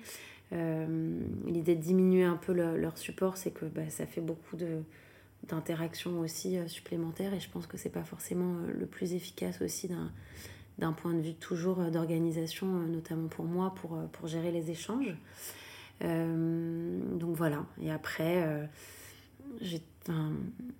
[0.51, 4.57] Euh, l'idée de diminuer un peu leur support, c'est que bah, ça fait beaucoup
[5.43, 9.89] d'interactions aussi euh, supplémentaires et je pense que c'est pas forcément le plus efficace aussi
[10.77, 15.15] d'un, point de vue toujours d'organisation, notamment pour moi, pour, pour gérer les échanges.
[16.01, 17.65] donc voilà.
[17.81, 18.69] Et après,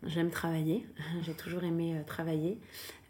[0.03, 0.85] j'aime travailler,
[1.23, 2.59] j'ai toujours aimé euh, travailler.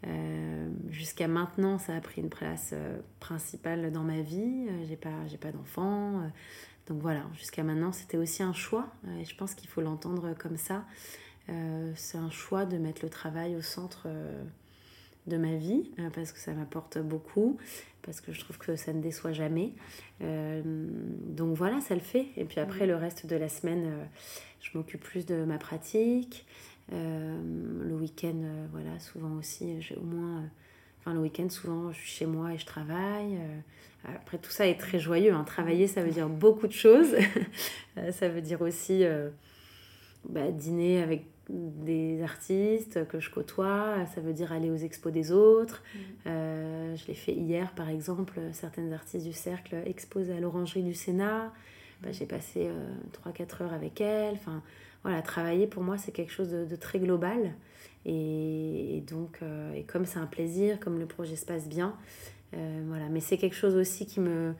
[0.06, 4.68] Euh, jusqu'à maintenant, ça a pris une place euh, principale dans ma vie.
[4.88, 6.30] j'ai pas, pas d'enfant.
[6.86, 8.88] donc voilà, jusqu'à maintenant, c'était aussi un choix.
[9.20, 10.84] et je pense qu'il faut l'entendre comme ça.
[11.94, 14.08] c'est un choix de mettre le travail au centre
[15.26, 17.58] de ma vie parce que ça m'apporte beaucoup,
[18.02, 19.72] parce que je trouve que ça ne déçoit jamais.
[20.20, 22.26] donc voilà, ça le fait.
[22.36, 24.08] Et puis après, le reste de la semaine
[24.60, 26.46] je m'occupe plus de ma pratique.
[26.92, 27.40] Euh,
[27.82, 30.38] le week-end, euh, voilà, souvent aussi, j'ai au moins.
[30.38, 30.46] Euh,
[31.00, 33.38] enfin, le week-end, souvent, je suis chez moi et je travaille.
[34.04, 35.32] après, tout ça est très joyeux.
[35.32, 35.44] Hein.
[35.44, 37.14] Travailler, ça veut dire beaucoup de choses.
[38.12, 39.04] ça veut dire aussi
[40.28, 45.32] bah, dîner avec des artistes que je côtoie, ça veut dire aller aux expos des
[45.32, 45.82] autres.
[45.94, 46.96] Mm.
[46.96, 51.52] je l'ai fait hier, par exemple, certaines artistes du cercle exposent à l'orangerie du Sénat.
[52.02, 52.70] Bah, j'ai passé
[53.24, 54.34] 3-4 euh, heures avec elle.
[54.34, 54.62] Enfin,
[55.02, 57.52] voilà, travailler pour moi, c'est quelque chose de, très global.
[58.06, 61.94] Et, donc, euh, et comme c'est un plaisir, comme le projet se passe bien,
[62.54, 63.08] euh, voilà.
[63.10, 64.54] Mais c'est quelque chose aussi qui me.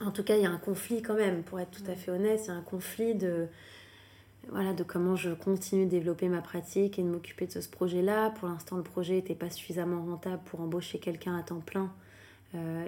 [0.00, 2.10] En tout cas, il y a un conflit quand même, pour être tout à fait
[2.10, 3.46] honnête, il y a un conflit de
[4.50, 8.30] voilà, de comment je continue de développer ma pratique et de m'occuper de ce projet-là.
[8.30, 11.92] Pour l'instant, le projet n'était pas suffisamment rentable pour embaucher quelqu'un à temps plein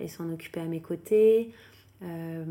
[0.01, 1.53] et s'en occuper à mes côtés.
[2.03, 2.45] Euh,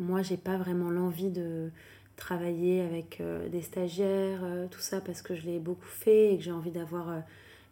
[0.00, 1.70] moi, j'ai pas vraiment l'envie de
[2.16, 6.38] travailler avec euh, des stagiaires, euh, tout ça, parce que je l'ai beaucoup fait et
[6.38, 7.22] que j'ai envie d'avoir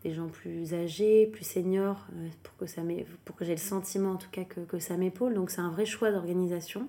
[0.02, 2.06] des gens plus âgés, plus seniors,
[2.42, 5.34] pour que, ça que j'ai le sentiment en tout cas que, que ça m'épaule.
[5.34, 6.88] Donc c'est un vrai choix d'organisation.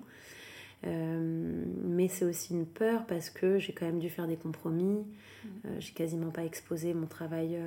[0.84, 5.06] Mais c'est aussi une peur parce que j'ai quand même dû faire des compromis.
[5.44, 5.68] Mmh.
[5.78, 7.58] j'ai quasiment pas exposé mon travail.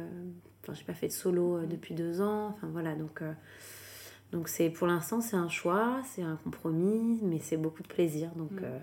[0.63, 1.67] Enfin, j'ai pas fait de solo mmh.
[1.67, 2.49] depuis deux ans.
[2.49, 3.21] Enfin voilà, donc
[4.32, 8.30] donc c'est pour l'instant c'est un choix, c'est un compromis, mais c'est beaucoup de plaisir.
[8.36, 8.63] Donc mm.
[8.63, 8.80] euh,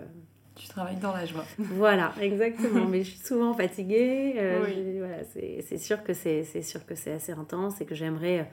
[0.54, 1.44] tu travailles dans la joie.
[1.58, 2.86] voilà, exactement.
[2.86, 4.34] mais je suis souvent fatiguée.
[4.36, 4.64] Euh,
[4.98, 8.44] voilà, c'est sûr que c'est sûr que c'est assez intense et que j'aimerais, euh,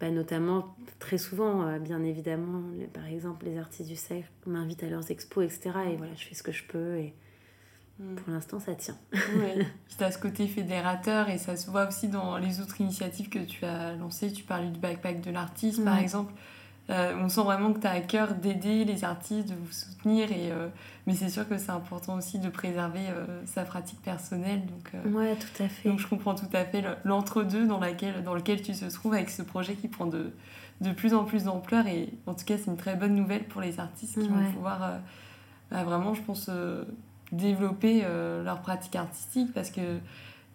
[0.00, 5.10] bah, notamment très souvent, bien évidemment, par exemple les artistes du cercle m'invitent à leurs
[5.10, 5.70] expos, etc.
[5.92, 7.14] Et voilà, je fais ce que je peux et
[7.98, 8.14] Mm.
[8.16, 8.96] Pour l'instant, ça tient.
[9.12, 9.64] oui,
[9.96, 13.38] tu as ce côté fédérateur et ça se voit aussi dans les autres initiatives que
[13.38, 14.32] tu as lancées.
[14.32, 16.32] Tu parlais du backpack de l'artiste, par exemple.
[16.90, 20.30] Euh, on sent vraiment que tu as à cœur d'aider les artistes, de vous soutenir.
[20.30, 20.68] Et, euh,
[21.06, 24.62] mais c'est sûr que c'est important aussi de préserver euh, sa pratique personnelle.
[24.66, 25.88] Donc, ouais, tout à fait.
[25.88, 29.42] Donc je comprends tout à fait l'entre-deux dans, dans lequel tu te trouves avec ce
[29.42, 30.32] projet qui prend de,
[30.82, 31.86] de plus en plus d'ampleur.
[31.86, 35.00] Et en tout cas, c'est une très bonne nouvelle pour les artistes qui vont pouvoir
[35.70, 36.50] bah, vraiment, je pense
[37.34, 39.98] développer euh, leur pratique artistique parce que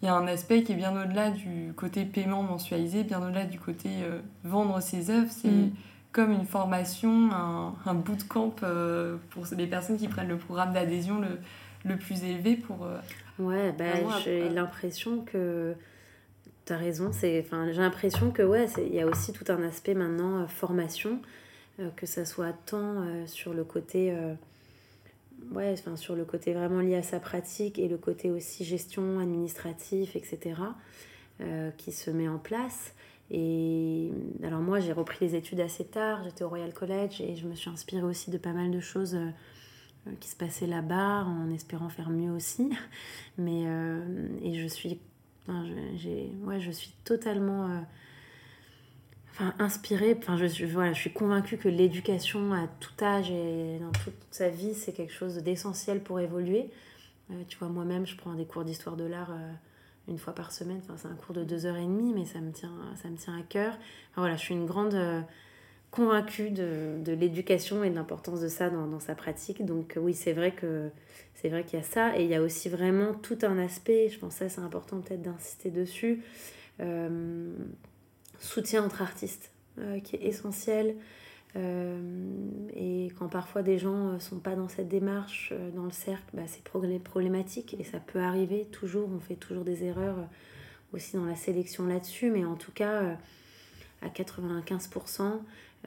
[0.02, 3.44] il y a un aspect qui est bien au-delà du côté paiement mensualisé, bien au-delà
[3.44, 5.30] du côté euh, vendre ses œuvres.
[5.30, 5.72] C'est mm.
[6.12, 11.20] Comme une formation, un, un bootcamp euh, pour les personnes qui prennent le programme d'adhésion
[11.20, 11.38] le,
[11.84, 12.88] le, plus élevé pour.
[13.38, 15.74] ouais, bah, j'ai l'impression que.
[16.66, 20.46] Tu as raison, j'ai l'impression que ouais, il y a aussi tout un aspect maintenant
[20.46, 21.20] formation,
[21.96, 24.14] que ça soit tant sur le côté
[25.52, 29.18] ouais, enfin, sur le côté vraiment lié à sa pratique et le côté aussi gestion
[29.18, 30.60] administrative, etc.,
[31.40, 32.94] euh, qui se met en place.
[33.30, 34.10] Et
[34.42, 37.54] alors moi, j'ai repris les études assez tard, j'étais au Royal College et je me
[37.54, 41.88] suis inspirée aussi de pas mal de choses euh, qui se passaient là-bas en espérant
[41.88, 42.70] faire mieux aussi.
[43.38, 44.98] Mais, euh, et je suis,
[45.96, 47.84] j'ai, ouais, je suis totalement
[49.32, 50.16] enfin, inspirée.
[50.18, 54.48] Enfin, je, voilà, je suis convaincue que l'éducation à tout âge et dans toute sa
[54.48, 56.70] vie, c'est quelque chose d'essentiel pour évoluer.
[57.30, 59.52] Euh, tu vois, moi-même, je prends des cours d'histoire de l'art euh,
[60.08, 60.80] une fois par semaine.
[60.82, 63.16] Enfin, c'est un cours de deux heures et demie, mais ça me tient, ça me
[63.16, 63.78] tient à cœur.
[64.16, 65.20] Voilà, je suis une grande euh,
[65.90, 69.64] convaincue de, de l'éducation et de l'importance de ça dans, sa pratique.
[69.64, 70.90] Donc oui, c'est vrai que
[71.34, 74.08] c'est vrai qu'il y a ça et il y a aussi vraiment tout un aspect.
[74.08, 76.22] Je pense que ça c'est important peut-être d'insister dessus
[78.40, 80.96] soutien entre artistes euh, qui est essentiel.
[81.56, 81.98] Euh,
[82.74, 86.30] et quand parfois des gens ne euh, sont pas dans cette démarche, dans le cercle,
[86.32, 89.08] bah, c'est problématique et ça peut arriver toujours.
[89.12, 90.16] On fait toujours des erreurs
[90.92, 93.16] aussi dans la sélection là-dessus, mais en tout cas,
[94.02, 95.38] à 95%,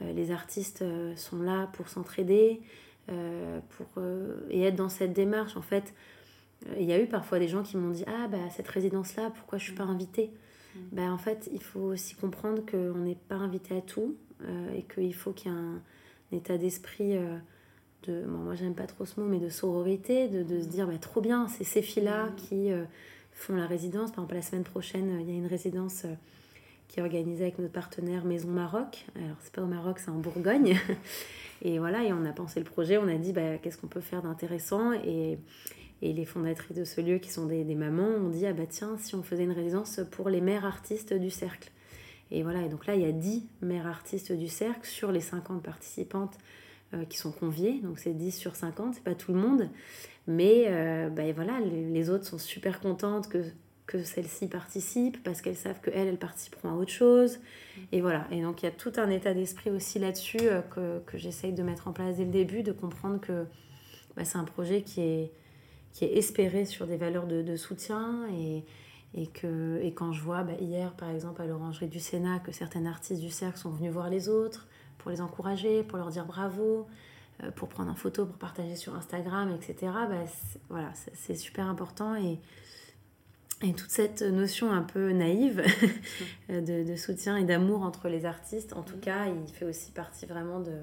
[0.02, 0.82] les artistes
[1.16, 2.62] sont là pour s'entraider
[3.06, 4.02] pour,
[4.48, 5.58] et être dans cette démarche.
[5.58, 5.92] En fait,
[6.78, 9.58] il y a eu parfois des gens qui m'ont dit Ah, bah, cette résidence-là, pourquoi
[9.58, 10.30] je ne suis pas invitée?
[10.92, 14.33] Ben, en fait, il faut aussi comprendre qu'on n'est pas invité à tout euh,
[14.74, 15.80] et qu'il faut qu'il y ait un,
[16.32, 17.36] état d'esprit euh,
[18.06, 18.24] de.
[18.26, 20.98] Bon, moi, j'aime pas trop ce mot, mais de sororité, de, de se dire bah,
[20.98, 22.34] trop bien, c'est ces filles-là mm.
[22.36, 22.84] qui euh,
[23.32, 24.10] font la résidence.
[24.10, 26.06] Par exemple, la semaine prochaine, il y a une résidence
[26.88, 29.06] qui est organisée avec notre partenaire Maison Maroc.
[29.16, 30.78] Alors, c'est pas au Maroc, c'est en Bourgogne.
[31.62, 34.00] et voilà, et on a pensé le projet, on a dit bah, qu'est-ce qu'on peut
[34.00, 34.92] faire d'intéressant?
[34.92, 35.38] Et,
[36.02, 38.96] Et les fondatrices de ce lieu, qui sont des, mamans, ont dit Ah bah tiens,
[38.98, 41.70] si on faisait une résidence pour les mères artistes du cercle.
[42.34, 45.20] Et voilà, et donc là, il y a 10 mères artistes du cercle sur les
[45.20, 46.36] 50 participantes
[46.92, 47.80] euh, qui sont conviées.
[47.82, 49.70] Donc c'est 10 sur 50, c'est pas tout le monde.
[50.26, 53.44] Mais euh, bah, voilà, les, autres sont super contentes que,
[53.86, 57.38] que celles-ci participent parce qu'elles savent qu'elles, elles participeront à autre chose.
[57.92, 60.98] Et voilà, et donc il y a tout un état d'esprit aussi là-dessus euh, que,
[61.06, 63.44] que j'essaye de mettre en place dès le début, de comprendre que
[64.16, 65.32] bah, c'est un projet qui est
[65.94, 68.64] qui est espéré sur des valeurs de, soutien et,
[69.14, 72.52] et, que, et quand je vois bah, hier par exemple à l'orangerie du Sénat que
[72.52, 74.66] certains artistes du cercle sont venus voir les autres
[74.98, 76.86] pour les encourager, pour leur dire bravo,
[77.42, 79.92] euh, pour prendre en photo, pour partager sur Instagram, etc.
[80.08, 80.24] Bah,
[80.68, 82.38] voilà, c'est super important et,
[83.62, 85.62] et toute cette notion un peu naïve
[86.48, 90.26] de, de, soutien et d'amour entre les artistes, en tout cas, il fait aussi partie
[90.26, 90.76] vraiment de,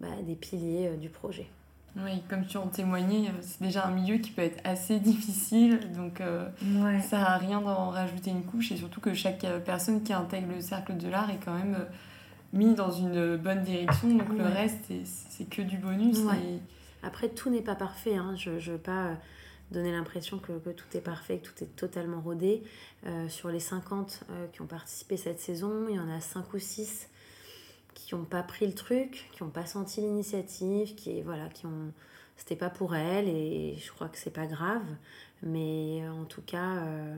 [0.00, 1.46] bah, des piliers euh, du projet.
[1.98, 5.92] Oui, comme tu en témoignais, euh, c'est déjà un milieu qui peut être assez difficile,
[5.92, 6.46] donc euh,
[7.00, 10.52] ça à rien d'en rajouter une couche, et surtout que chaque euh, personne qui intègre
[10.54, 11.86] le cercle de l'art est quand même
[12.52, 16.20] mis dans une bonne direction, donc le reste, c'est que du bonus.
[17.02, 18.34] Après, tout n'est pas parfait, hein.
[18.36, 19.12] je ne veux pas
[19.70, 22.62] donner l'impression que, que, tout est parfait, que tout est totalement rodé.
[23.28, 27.08] sur les 50 qui ont participé cette saison, il y en a 5 ou 6
[28.06, 31.92] qui n'ont pas pris le truc, qui n'ont pas senti l'initiative, qui voilà, qui ont
[32.36, 34.84] c'était pas pour elles et je crois que c'est pas grave,
[35.42, 37.16] mais en tout cas euh,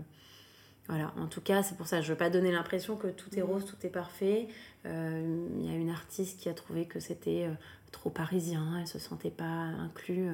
[0.89, 3.43] voilà, en tout cas, c'est pour ça je veux pas donner l'impression que tout est
[3.43, 4.49] rose, tout est parfait.
[4.87, 7.53] Euh, il y a une artiste qui a trouvé que c'était euh,
[7.93, 10.31] trop parisien, elle se sentait pas inclus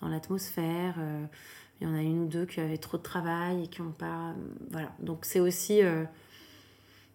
[0.00, 0.96] dans l'atmosphère.
[1.80, 3.92] Il y en a une ou deux qui avaient trop de travail et qui n'ont
[3.92, 4.34] pas
[4.72, 4.90] voilà.
[4.98, 5.82] Donc c'est aussi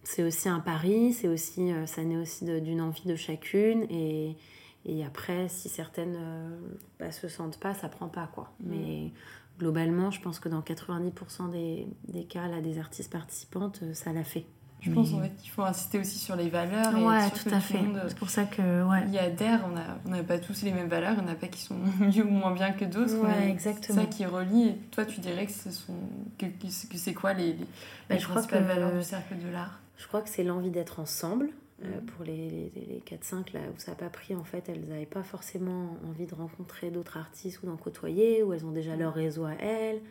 [0.09, 3.83] c'est aussi un pari, c'est aussi, euh, ça naît aussi d'une envie de chacune.
[3.91, 4.35] Et,
[4.83, 6.59] et après, si certaines ne euh,
[6.99, 8.27] bah, se sentent pas, ça prend pas.
[8.33, 8.51] quoi.
[8.59, 8.69] Mm.
[8.69, 9.11] Mais
[9.59, 14.11] globalement, je pense que dans 90% des, des, cas, là, des artistes participantes, euh, ça
[14.11, 14.45] l'a fait.
[14.81, 16.93] Je pense en fait qu'il faut insister aussi sur les valeurs.
[17.03, 17.79] Ouais, tout à fait.
[18.07, 18.89] C'est pour ça que.
[18.89, 19.03] Ouais.
[19.07, 21.33] Il y a d'air, on n'a on pas tous les mêmes valeurs, il n'y en
[21.33, 23.17] a pas qui sont mieux ou moins bien que d'autres.
[23.17, 23.99] Ouais, exactement.
[23.99, 24.69] C'est ça qui relie.
[24.69, 25.99] Et toi, tu dirais que, ce sont,
[26.37, 27.67] que, que c'est quoi les, les,
[28.09, 29.81] bah, je crois que, valeurs du cercle de l'art?
[29.99, 31.49] Je crois que c'est l'envie d'être ensemble.
[31.83, 32.05] Euh, mm.
[32.07, 35.23] pour les, les, 4-5 là où ça n'a pas pris, en fait, elles n'avaient pas
[35.23, 39.45] forcément envie de rencontrer d'autres artistes ou d'en côtoyer, ou elles ont déjà leur réseau
[39.45, 40.01] à elles.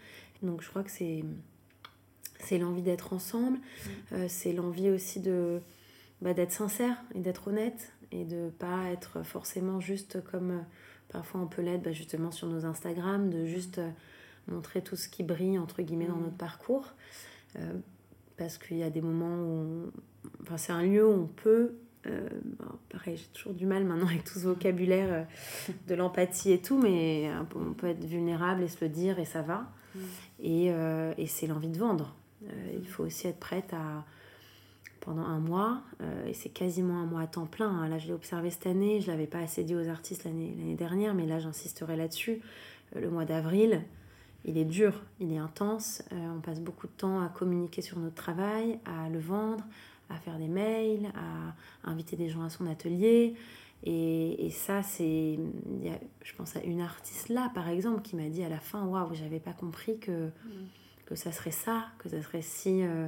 [0.43, 1.25] Donc je crois que c'est,
[2.41, 3.91] c'est l'envie d'être ensemble, mm.
[4.13, 5.61] euh, c'est l'envie aussi de,
[6.23, 10.61] bah, d'être sincère et d'être honnête, et de pas être forcément juste comme euh,
[11.09, 13.81] parfois on peut l'être bah, justement sur nos Instagram, de juste
[14.47, 16.95] montrer tout ce qui brille, entre guillemets, dans notre parcours
[18.39, 19.91] parce qu'il y a des moments où.
[20.43, 21.75] Enfin, c'est un lieu où on peut.
[22.07, 22.29] Euh,
[22.89, 26.79] pareil, j'ai toujours du mal maintenant avec tout ce vocabulaire euh, de l'empathie et tout,
[26.79, 29.67] mais on peut être vulnérable et se le dire et ça va.
[29.95, 29.99] Mm.
[30.41, 32.15] Et, euh, et c'est l'envie de vendre.
[32.73, 34.05] il faut aussi être prête à.
[35.01, 35.81] Pendant un mois,
[36.27, 37.71] et c'est quasiment un mois à temps plein.
[37.71, 37.89] Hein.
[37.89, 40.75] Là, je l'ai observé cette année, je ne l'avais pas assez dit aux artistes l'année
[40.77, 42.43] dernière, mais là, j'insisterai là-dessus.
[42.95, 43.85] le mois d'avril,
[44.45, 46.03] il est dur, il est intense.
[46.13, 49.65] Euh, on passe beaucoup de temps à communiquer sur notre travail, à le vendre,
[50.09, 51.13] à faire des mails,
[51.85, 53.35] à inviter des gens à son atelier.
[53.85, 55.39] Et, et ça, c'est.
[56.23, 59.15] Je pense à une artiste là, par exemple, qui m'a dit à la fin Waouh,
[59.15, 60.31] j'avais pas compris que, mm.
[61.07, 63.07] que ça serait ça, que ça serait si euh,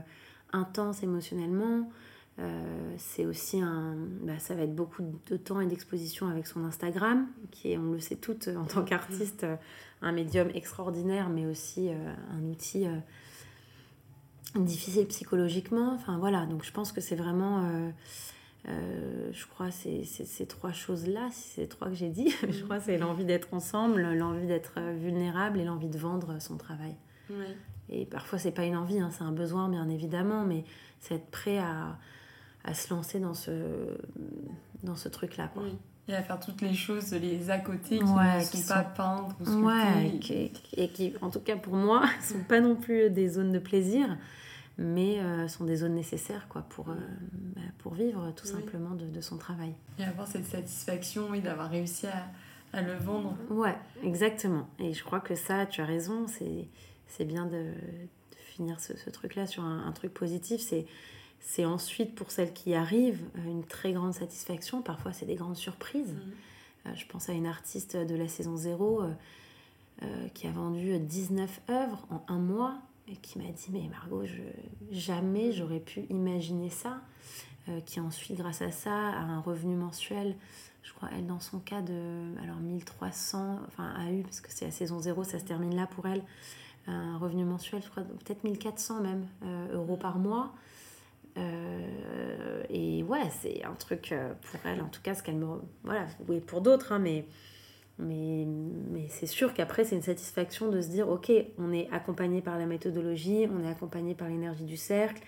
[0.53, 1.91] intense émotionnellement.
[2.41, 3.97] Euh, c'est aussi un.
[4.23, 7.93] Bah, ça va être beaucoup de temps et d'exposition avec son Instagram, qui est, on
[7.93, 9.45] le sait toutes en tant qu'artiste,
[10.03, 12.97] un médium extraordinaire, mais aussi euh, un outil euh,
[14.57, 15.93] difficile psychologiquement.
[15.95, 17.93] Enfin voilà, donc je pense que c'est vraiment,
[18.69, 22.99] euh, je crois, c'est ces trois choses-là, c'est trois que j'ai dit, je crois c'est
[22.99, 26.95] l'envie d'être ensemble, l'envie d'être vulnérable et l'envie de vendre son travail.
[27.91, 30.65] Et parfois c'est pas une envie, hein, c'est un besoin bien évidemment, mais
[31.01, 31.99] c'est être prêt à,
[32.65, 33.53] à, se lancer dans ce,
[34.83, 35.51] dans ce truc-là.
[35.53, 35.65] Quoi.
[36.09, 39.45] Et à faire toutes les choses, les à côté qui ne sont, pas peindre ou
[39.45, 40.35] sculpter.
[40.35, 43.53] Ouais, et qui, en tout cas pour moi, ne sont pas non plus des zones
[43.53, 44.19] de plaisir,
[44.77, 46.97] mais euh, sont des zones nécessaires quoi, pour, euh,
[47.55, 49.75] bah, pour vivre tout simplement de, de, son travail.
[49.99, 52.27] Et avoir cette satisfaction et d'avoir réussi à,
[52.73, 53.37] à, le vendre.
[53.49, 54.69] Ouais, exactement.
[54.81, 59.11] Et je crois que ça, tu as raison, c'est bien de, de, finir ce, ce
[59.11, 60.61] truc-là sur un, un truc positif.
[60.61, 60.87] C'est
[61.41, 64.83] c'est ensuite pour celles qui arrivent euh, une très grande satisfaction.
[64.83, 66.13] Parfois, c'est des grandes surprises.
[66.13, 66.89] Mm.
[66.89, 71.61] Euh, je pense à une artiste de la saison 0 euh, qui a vendu 19
[71.71, 72.79] œuvres en un mois
[73.09, 74.43] et qui m'a dit Mais Margot, je,
[74.91, 77.01] jamais j'aurais pu imaginer ça.
[77.87, 80.35] qui ensuite, grâce à ça, a un revenu mensuel
[80.83, 84.65] je crois, elle, dans son cas, de alors 1300, enfin, a eu, parce que c'est
[84.65, 86.23] la saison 0, ça se termine là pour elle,
[86.87, 90.53] un revenu mensuel, je crois, peut-être 1400 même euh, euros par mois.
[91.41, 95.47] Euh, et ouais, c'est un truc euh, pour elle, en tout cas, ce qu'elle me.
[95.85, 97.25] Voilà, oui, pour d'autres, hein, mais,
[97.99, 98.47] mais,
[98.91, 102.59] mais c'est sûr qu'après, c'est une satisfaction de se dire ok, on est accompagné par
[102.59, 105.23] la méthodologie, on est accompagné par l'énergie du cercle,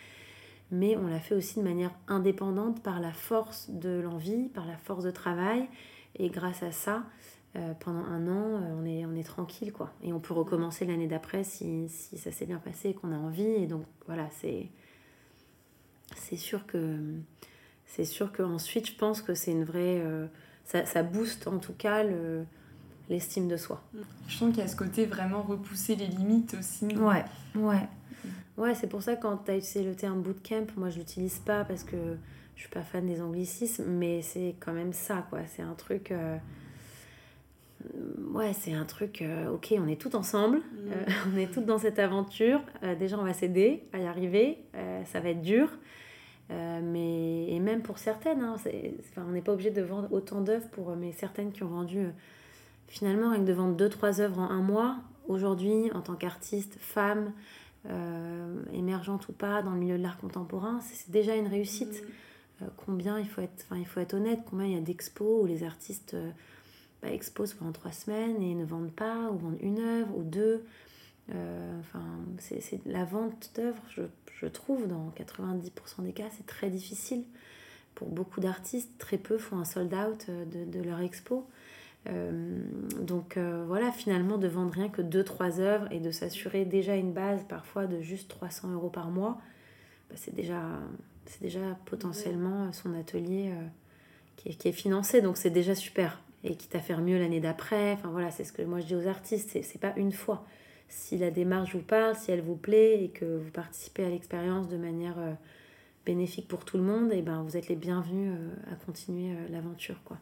[0.71, 4.77] mais on l'a fait aussi de manière indépendante par la force de l'envie, par la
[4.77, 5.69] force de travail.
[6.17, 7.05] Et grâce à ça,
[7.57, 9.93] euh, pendant un an, on, est, on est tranquille, quoi.
[10.03, 13.17] Et on peut recommencer l'année d'après si, si, ça s'est bien passé et qu'on a
[13.17, 13.45] envie.
[13.45, 14.69] Et donc, voilà, c'est,
[16.17, 16.99] c'est sûr que...
[17.87, 20.01] C'est sûr qu'ensuite, je pense que c'est une vraie...
[20.01, 20.27] Euh,
[20.65, 22.45] ça, ça, booste en tout cas le,
[23.11, 23.83] l'estime de soi.
[24.29, 26.87] Je sens qu'il y a ce côté vraiment repousser les limites aussi.
[26.97, 27.89] Ouais, ouais.
[28.57, 31.39] Ouais, c'est pour ça que quand tu as utilisé le terme bootcamp, moi je l'utilise
[31.39, 31.97] pas parce que
[32.55, 35.41] je suis pas fan des anglicismes, mais c'est quand même ça, quoi.
[35.47, 36.11] C'est un truc.
[36.13, 36.37] Euh,
[38.33, 39.23] ouais, c'est un truc.
[39.23, 40.91] Euh, ok, on est tout ensemble, mm.
[41.35, 42.61] on est toutes dans cette aventure.
[42.99, 44.59] déjà, on va s'aider à y arriver.
[45.07, 45.71] ça va être dur.
[46.51, 50.69] Mais et même pour certaines, hein, enfin, on n'est pas obligé de vendre autant d'œuvres
[50.69, 52.09] pour mais certaines qui ont vendu
[52.89, 54.97] finalement rien que de vendre 2-3 œuvres en un mois.
[55.29, 57.33] Aujourd'hui, en tant qu'artiste, femme,
[57.91, 62.03] euh, émergente ou pas dans le milieu de l'art contemporain, c'est déjà une réussite.
[62.03, 62.07] Mm.
[62.63, 65.43] Euh, combien il faut être, enfin il faut être honnête, combien il y a d'expos
[65.43, 66.31] où les artistes euh,
[67.03, 70.65] bah, exposent pendant trois semaines et ne vendent pas ou vendent une œuvre ou deux.
[71.29, 72.05] enfin,
[72.39, 74.03] c'est la vente d'œuvres, je,
[74.43, 77.25] je, trouve, dans 90% des cas, c'est très difficile.
[77.95, 81.47] Pour beaucoup d'artistes, très peu font un sold out de, de leur expo.
[82.09, 82.59] Euh,
[83.01, 87.13] donc euh, voilà, finalement, de vendre rien que 2-3 œuvres et de s'assurer déjà une
[87.13, 89.41] base parfois de juste 300 euros par mois,
[90.11, 90.61] bah, c'est déjà,
[91.27, 93.67] c'est déjà potentiellement son atelier euh,
[94.37, 96.21] qui, est, qui, est, financé, donc c'est déjà super.
[96.45, 98.97] Et quitte à faire mieux l'année d'après, enfin voilà, c'est ce que moi je dis
[98.97, 100.45] aux artistes, c'est pas une fois.
[100.95, 104.69] Si la démarche vous parle, si elle vous plaît et que vous participez à l'expérience
[104.69, 105.17] de manière
[106.05, 108.33] bénéfique pour tout le monde, et ben vous êtes les bienvenus
[108.71, 110.19] à continuer l'aventure quoi.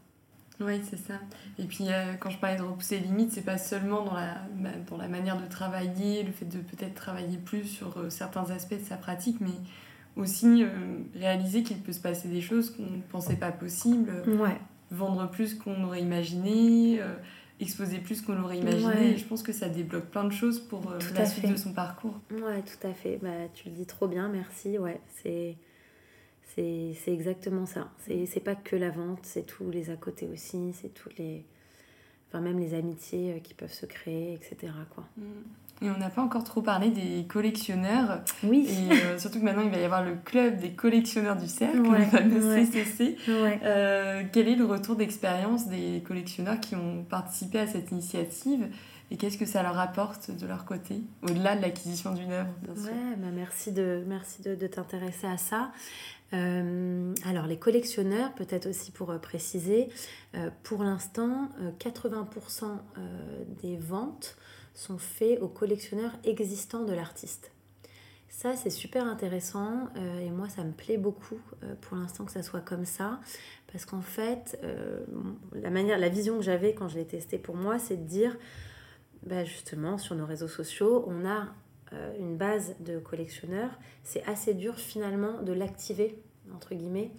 [0.61, 1.15] Oui, c'est ça.
[1.59, 4.37] Et puis, euh, quand je parlais de repousser les limites, c'est pas seulement dans la,
[4.91, 8.75] dans la manière de travailler, le fait de peut-être travailler plus sur euh, certains aspects
[8.75, 9.49] de sa pratique, mais
[10.17, 10.69] aussi euh,
[11.15, 14.23] réaliser qu'il peut se passer des choses qu'on ne pensait pas possibles.
[14.93, 17.01] Vendre plus qu'on aurait imaginé,
[17.61, 19.13] exposer plus qu'on aurait imaginé.
[19.13, 20.83] Et je pense que ça débloque plein de choses pour
[21.15, 22.19] la suite de son parcours.
[22.31, 23.19] Ouais, tout à fait.
[23.23, 24.79] Bah, tu le dis trop bien, merci.
[24.79, 25.57] Ouais, c'est
[26.55, 27.91] c'est exactement ça.
[28.07, 31.45] C'est pas que la vente, c'est tous les à côté aussi, c'est tous les.
[32.29, 34.73] Enfin, même les amitiés euh, qui peuvent se créer, etc.
[34.95, 35.05] Quoi.
[35.17, 35.23] Mm.
[35.83, 38.21] Et on n'a pas encore trop parlé des collectionneurs.
[38.43, 38.69] Oui.
[38.69, 41.79] Et euh, surtout que maintenant, il va y avoir le club des collectionneurs du cercle,
[41.79, 43.17] le fameux CCC.
[43.29, 48.69] Euh, quel est le retour d'expérience des collectionneurs qui ont participé à cette initiative
[49.11, 52.77] et qu'est-ce que ça leur apporte de leur côté, au-delà de l'acquisition d'une œuvre, bien
[52.77, 52.93] sûr?
[52.93, 55.73] Ouais, bah merci de, merci de, de t'intéresser à ça.
[56.33, 59.89] Euh, alors les collectionneurs, peut-être aussi pour préciser,
[60.63, 61.49] pour l'instant,
[61.81, 62.67] 80%
[63.63, 64.37] des ventes
[64.75, 67.53] sont faites aux collectionneurs existants de l'artiste.
[68.29, 69.89] Ça, c'est super intéressant
[70.21, 71.41] et moi, ça me plaît beaucoup
[71.81, 73.21] pour l'instant que ça soit comme ça
[73.71, 74.59] parce qu'en fait,
[75.53, 78.37] la, manière, la vision que j'avais quand je l'ai testé pour moi, c'est de dire,
[79.27, 81.49] bah, justement, sur nos réseaux sociaux, on a
[81.93, 83.71] euh, une base de collectionneurs,
[84.05, 86.23] c'est assez dur finalement de l'activer,
[86.55, 87.11] entre guillemets,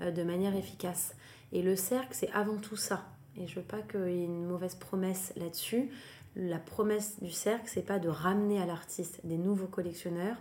[0.00, 1.16] euh, de manière efficace.
[1.52, 3.06] Et le cercle, c'est avant tout ça.
[3.36, 5.90] Et je veux pas qu'il y ait une mauvaise promesse là-dessus.
[6.38, 10.36] La promesse du cercle, c'est pas de ramener à l'artiste des nouveaux collectionneurs.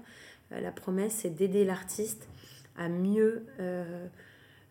[0.52, 2.28] Euh, la promesse, c'est d'aider l'artiste
[2.78, 3.48] à mieux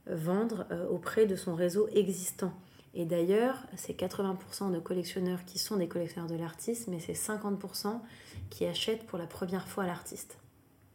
[0.07, 2.53] vendre auprès de son réseau existant.
[2.99, 8.01] Et d'ailleurs, c'est 80% de collectionneurs qui sont des collectionneurs de l'artiste, mais c'est 50%
[8.49, 10.39] qui achètent pour la première fois l'artiste.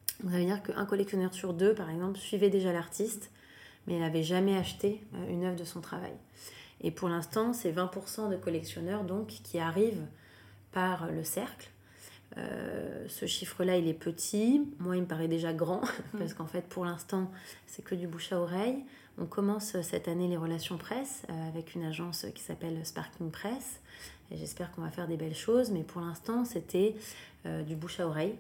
[0.08, 3.30] ça veut dire qu'un collectionneur sur deux, par exemple, suivait déjà l'artiste,
[3.86, 6.14] mais n'avait jamais acheté euh, une œuvre de son travail.
[6.82, 10.08] Et pour l'instant, c'est 20% de collectionneurs donc qui arrivent
[10.72, 11.70] par le cercle.
[12.38, 14.68] Euh, ce chiffre-là, il est petit.
[14.80, 15.82] Moi, il me paraît déjà grand,
[16.18, 17.30] parce qu'en fait, pour l'instant,
[17.68, 18.84] c'est que du bouche à oreille.
[19.18, 23.82] On commence cette année les relations presse euh, avec une agence qui s'appelle Sparking Press.
[24.32, 26.96] Et j'espère qu'on va faire des belles choses, mais pour l'instant, c'était
[27.46, 28.36] euh, du bouche à oreille.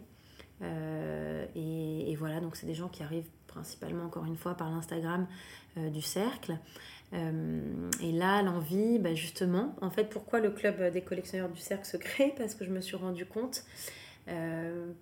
[1.56, 5.26] Et, voilà, donc c'est des gens qui arrivent principalement, encore une fois, par l'Instagram
[5.76, 6.56] du cercle.
[7.14, 11.98] Et là, l'envie, bah, justement, en fait, pourquoi le club des collectionneurs du cercle se
[11.98, 13.66] crée Parce que je me suis rendu compte,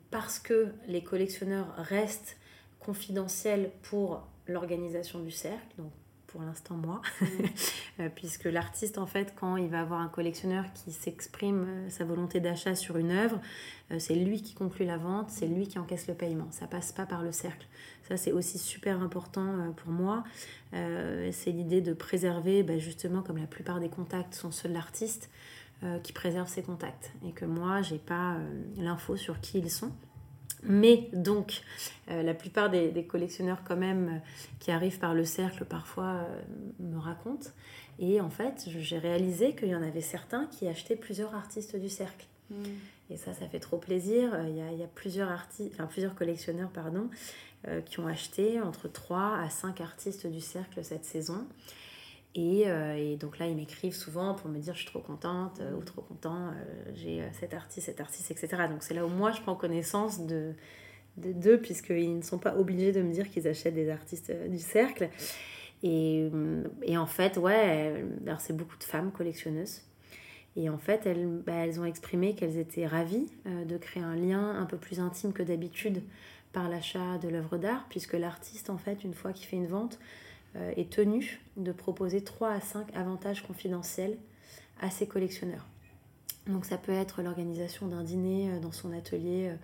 [0.10, 2.38] parce que les collectionneurs restent
[2.80, 5.92] confidentiels pour l'organisation du cercle, donc
[6.30, 7.26] pour l'instant moi, mm.
[8.00, 12.06] euh, puisque l'artiste en fait quand il va avoir un collectionneur qui s'exprime euh, sa
[12.06, 13.40] volonté d'achat sur une œuvre,
[13.92, 16.92] euh, c'est lui qui conclut la vente, c'est lui qui encaisse le paiement, ça passe
[16.92, 17.68] pas par le cercle.
[18.10, 20.24] Ça c'est aussi super important pour moi,
[20.72, 25.30] c'est l'idée de préserver bah, justement comme la plupart des contacts sont ceux de l'artiste,
[26.04, 28.38] qui préserve ses contacts et que moi j'ai pas
[28.78, 29.92] l'info sur qui ils sont.
[30.64, 31.62] Mais donc,
[32.10, 34.30] euh, la plupart des, collectionneurs quand même euh,
[34.60, 36.42] qui arrivent par le cercle parfois euh,
[36.80, 37.50] me racontent.
[38.00, 41.90] Et en fait, j'ai réalisé qu'il y en avait certains qui achetaient plusieurs artistes du
[41.90, 42.26] cercle.
[42.50, 42.64] Hmm.
[43.10, 44.38] Et ça, ça fait trop plaisir.
[44.48, 47.10] Il y a, il y a plusieurs, artistes, enfin, plusieurs collectionneurs pardon,
[47.86, 51.46] qui ont acheté entre 3 à 5 artistes du cercle cette saison.
[52.38, 55.74] Euh, et, donc là, ils m'écrivent souvent pour me dire je suis trop contente euh,
[55.74, 58.64] ou trop content, euh, j'ai cet artiste, cet artiste, etc.
[58.70, 60.54] Donc c'est là où moi je prends connaissance de
[61.18, 65.10] d'eux, puisqu'ils ne sont pas obligés de me dire qu'ils achètent des artistes du cercle.
[65.84, 66.30] Et,
[66.84, 69.82] et en fait, ouais, alors c'est beaucoup de femmes collectionneuses.
[70.56, 74.56] Et en fait, elles, bah, elles ont exprimé qu'elles étaient ravies de créer un lien
[74.56, 76.04] un peu plus intime que d'habitude
[76.54, 80.00] par l'achat de l'œuvre d'art, puisque l'artiste, en fait, une fois qu'il fait une vente,
[80.56, 84.18] euh, est tenu de proposer 3 à 5 avantages confidentiels
[84.82, 85.68] à ses collectionneurs.
[86.48, 89.56] Donc ça peut être l'organisation d'un dîner euh, dans son atelier euh,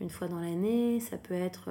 [0.00, 1.70] une fois dans l'année, ça peut être,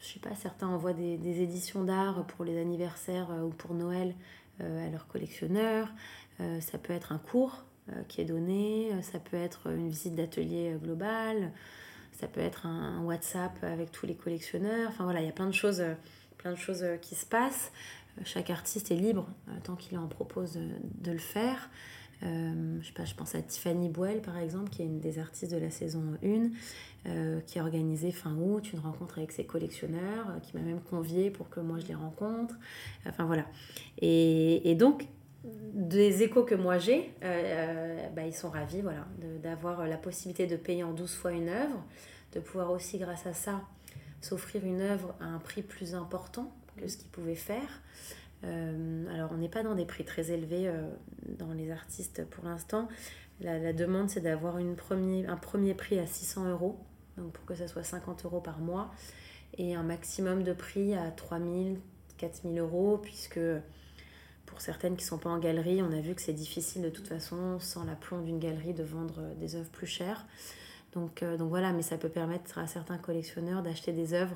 [0.00, 4.14] je sais pas, certains envoient des, des éditions d'art pour les anniversaires ou pour Noël
[4.60, 5.92] à leurs collectionneurs,
[6.38, 7.64] ça peut être un cours
[8.08, 11.52] qui est donné, ça peut être une visite d'atelier global,
[12.20, 15.46] ça peut être un, WhatsApp avec tous les collectionneurs, enfin voilà, il y a plein
[15.46, 15.82] de choses
[16.38, 17.72] plein de choses euh, qui se passent.
[18.16, 21.68] Euh, chaque artiste est libre euh, tant qu'il en propose de, le faire.
[22.22, 25.52] je sais pas, je pense à Tiffany Boel par exemple, qui est une des artistes
[25.52, 30.56] de la saison 1, qui a organisé fin août une rencontre avec ses collectionneurs, qui
[30.56, 32.56] m'a même convié pour que moi je les rencontre.
[33.06, 33.46] Enfin voilà.
[34.02, 35.06] Et donc,
[35.72, 39.06] des échos que moi j'ai, bah, ils sont ravis voilà,
[39.42, 41.84] d'avoir la possibilité de payer en 12 fois une œuvre,
[42.32, 43.60] de pouvoir aussi grâce à ça
[44.20, 47.82] s'offrir une œuvre à un prix plus important que ce qu'ils pouvaient faire.
[48.44, 50.88] Euh, alors, on n'est pas dans des prix très élevés euh,
[51.26, 52.88] dans les artistes pour l'instant.
[53.40, 56.76] La, demande, c'est d'avoir un premier prix à 600 euros,
[57.16, 58.90] donc pour que ça soit 50 euros par mois,
[59.56, 61.78] et un maximum de prix à 3000,
[62.16, 63.38] 4000 euros, puisque
[64.48, 66.88] pour certaines qui ne sont pas en galerie, on a vu que c'est difficile de
[66.88, 70.26] toute façon, sans l'aplomb d'une galerie, de vendre des œuvres plus chères.
[70.94, 74.34] Donc, euh, donc voilà, mais ça peut permettre à certains collectionneurs d'acheter des œuvres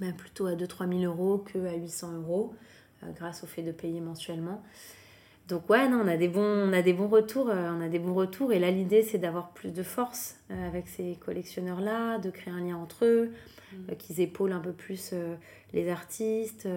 [0.00, 2.54] ben, plutôt à 2-3 000 euros que à 800 euros
[3.02, 4.62] euh, grâce au fait de payer mensuellement.
[5.48, 7.88] Donc ouais, non, on a des bons, on a des bons retours, euh, on a
[7.88, 8.52] des bons retours.
[8.52, 12.76] Et là, l'idée, c'est d'avoir plus de force avec ces collectionneurs-là, de créer un lien
[12.76, 13.32] entre eux,
[13.72, 13.94] mmh.
[13.96, 15.12] qu'ils épaulent un peu plus
[15.72, 16.68] les artistes,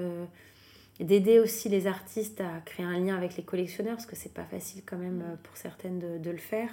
[0.99, 4.45] d'aider aussi les artistes à créer un lien avec les collectionneurs, parce que c'est pas
[4.45, 5.37] facile quand même mmh.
[5.43, 6.69] pour certaines de, le faire.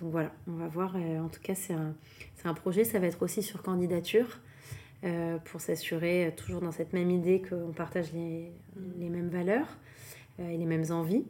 [0.00, 0.94] Donc voilà, on va voir.
[0.96, 1.94] Euh, en tout cas, c'est un,
[2.44, 2.84] un, projet.
[2.84, 4.40] Ça va être aussi sur candidature
[5.04, 8.52] euh, pour s'assurer, euh, toujours dans cette même idée, qu'on partage les,
[8.98, 9.68] les, mêmes valeurs
[10.38, 11.24] et les mêmes envies.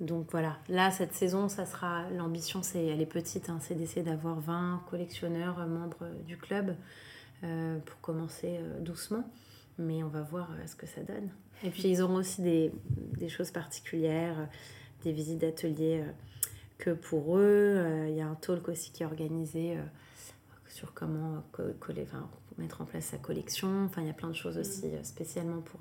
[0.00, 4.02] Donc voilà, là, cette saison, ça sera l'ambition, c'est, elle est petite, hein, c'est d'essayer
[4.02, 6.74] d'avoir 20 collectionneurs, membres du club
[7.42, 9.24] pour commencer doucement.
[9.78, 11.30] Mais on va voir ce que ça donne.
[11.64, 12.72] Et puis, ils auront aussi des,
[13.18, 14.48] des choses particulières,
[15.04, 16.04] des visites d'ateliers
[16.80, 17.76] que pour eux.
[17.76, 19.82] Euh, il y a un talk aussi qui est organisé euh,
[20.68, 21.44] sur comment
[21.78, 23.84] coller, enfin, mettre en place sa collection.
[23.84, 25.80] Enfin, il y a plein de choses aussi euh, spécialement pour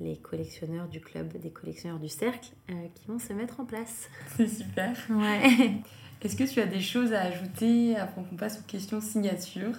[0.00, 2.50] les collectionneurs du club des collectionneurs du cercle
[2.94, 4.08] qui vont se mettre en place.
[4.36, 4.96] C'est super.
[5.10, 5.72] Ouais.
[6.22, 9.74] Est-ce que tu as des choses à ajouter avant qu'on passe aux questions signature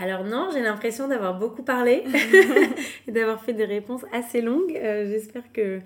[0.00, 2.04] alors non, j'ai l'impression d'avoir beaucoup parlé
[3.06, 4.72] et d'avoir fait des réponses assez longues.
[4.72, 5.80] J'espère que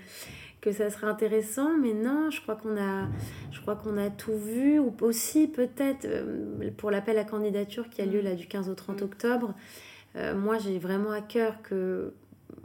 [0.60, 3.06] que ça serait intéressant, mais non, je crois qu'on a,
[3.52, 8.02] je crois qu'on a tout vu, ou aussi peut-être euh, pour l'appel à candidature qui
[8.02, 9.04] a lieu là du 15 au 30 mm.
[9.04, 9.54] octobre.
[10.16, 12.12] Euh, moi, j'ai vraiment à cœur que,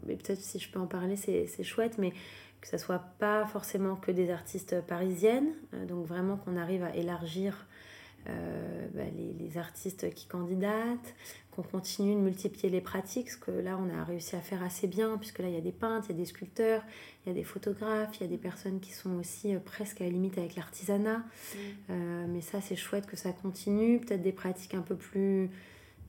[0.07, 2.13] mais peut-être si je peux en parler, c'est chouette, mais
[2.61, 6.95] que ça soit pas forcément que des artistes parisiennes, euh, donc vraiment qu'on arrive à
[6.95, 7.67] élargir
[8.25, 11.13] bah, les, les, artistes qui candidatent,
[11.55, 14.87] qu'on continue de multiplier les pratiques, ce que là on a réussi à faire assez
[14.87, 16.83] bien, puisque là il y a des peintres, il y a des sculpteurs,
[17.25, 20.01] il y a des photographes, il y a des personnes qui sont aussi euh, presque
[20.01, 21.19] à la limite avec l'artisanat.
[21.19, 21.57] Mm.
[21.89, 25.49] Euh, mais ça c'est chouette que ça continue, peut-être des pratiques un peu plus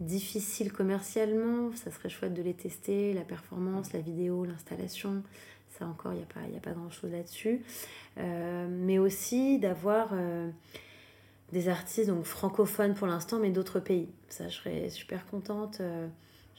[0.00, 5.22] difficiles commercialement, ça serait chouette de les tester, la performance, la vidéo, l'installation,
[5.78, 7.60] ça encore il n'y a, pas, a pas grand-chose là-dessus.
[8.18, 10.10] Euh, mais aussi d'avoir
[11.54, 14.08] des artistes donc francophones pour l'instant, mais d'autres pays.
[14.28, 15.78] Ça, je serais super contente.
[15.80, 16.06] Euh,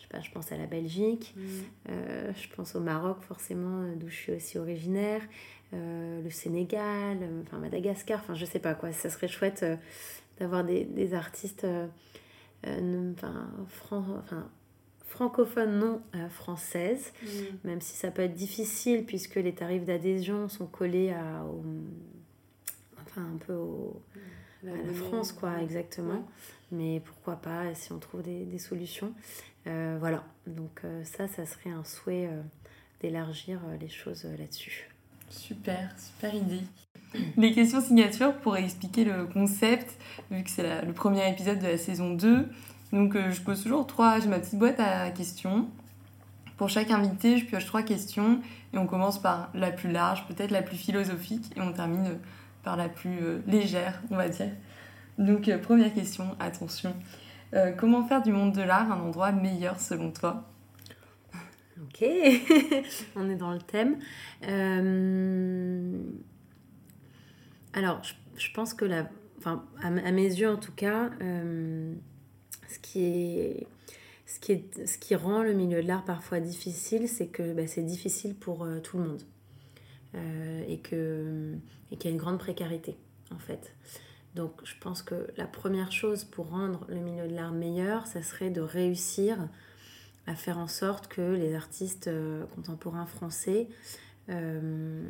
[0.06, 1.91] sais pas, je pense à la Belgique, mm.
[2.36, 5.22] je pense au Maroc forcément, d'où je suis aussi originaire,
[5.74, 9.66] le Sénégal, enfin Madagascar, enfin je sais pas quoi, ça serait chouette
[10.39, 11.66] d'avoir des, des, artistes
[12.64, 13.48] enfin,
[15.66, 17.28] non françaises, mm.
[17.64, 21.43] même si ça peut être difficile puisque les tarifs d'adhésion sont collés à,
[23.02, 24.02] enfin un peu au,
[24.66, 26.26] la France, quoi, exactement.
[26.72, 29.13] Mais pourquoi pas si on trouve des, des solutions.
[29.68, 32.41] Euh, voilà, donc euh, ça, ça serait un souhait euh,
[33.01, 34.89] d'élargir les choses là-dessus.
[35.30, 36.61] Super, super idée.
[37.38, 39.97] Les questions signatures pour expliquer le concept,
[40.30, 42.47] vu que c'est le premier épisode de la saison 2.
[42.91, 45.68] Donc je pose toujours trois, j'ai ma petite boîte à questions.
[46.57, 48.39] Pour chaque invité, je pioche trois questions
[48.74, 52.20] et on commence par la plus large, peut-être la plus philosophique, et on termine
[52.66, 54.51] par la plus légère, on va dire.
[55.18, 56.93] Donc, euh, première question, attention.
[57.53, 60.49] Euh, comment faire du monde de l'art un endroit meilleur selon toi?
[61.82, 62.03] Ok,
[63.16, 63.97] on est dans le thème.
[64.47, 65.97] Euh,
[67.74, 68.01] alors,
[68.38, 69.07] je, pense que la,
[69.38, 73.66] enfin, à, mes yeux en tout cas, ce qui
[74.26, 77.86] ce qui, ce qui rend le milieu de l'art parfois difficile, c'est que bah, c'est
[77.86, 79.22] difficile pour tout le monde
[80.16, 81.59] et qu'il
[81.91, 82.97] et y a une grande précarité
[83.32, 83.74] en fait.
[84.36, 88.22] Donc je pense que la première chose pour rendre le milieu de l'art meilleur, ça
[88.22, 89.38] serait de réussir
[90.28, 93.68] à faire en sorte que les artistes euh, contemporains français
[94.30, 95.03] euh,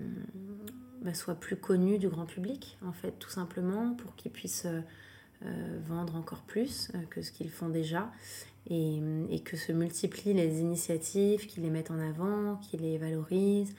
[1.02, 5.80] bah, soient plus connus du grand public, en fait, tout simplement, pour qu'ils puissent euh,
[5.88, 8.12] vendre encore plus que ce qu'ils font déjà,
[8.68, 9.00] et,
[9.46, 13.76] que se multiplient les initiatives, qui les mettent en avant, qui les valorisent,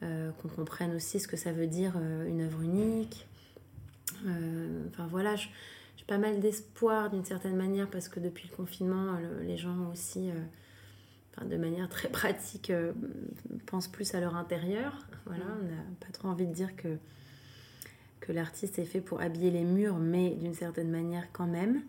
[0.00, 1.96] qu'on comprenne aussi ce que ça veut dire
[2.26, 3.26] une œuvre unique.
[4.26, 9.16] Euh, enfin voilà, j'ai pas mal d'espoir d'une certaine manière parce que depuis le confinement,
[9.42, 12.92] les gens aussi, euh, de manière très pratique, euh,
[13.66, 15.06] pensent plus à leur intérieur.
[15.26, 15.58] Voilà, mm.
[15.60, 16.98] on n'a pas trop envie de dire que,
[18.20, 21.82] que l'artiste est fait pour habiller les murs, mais d'une certaine manière quand même.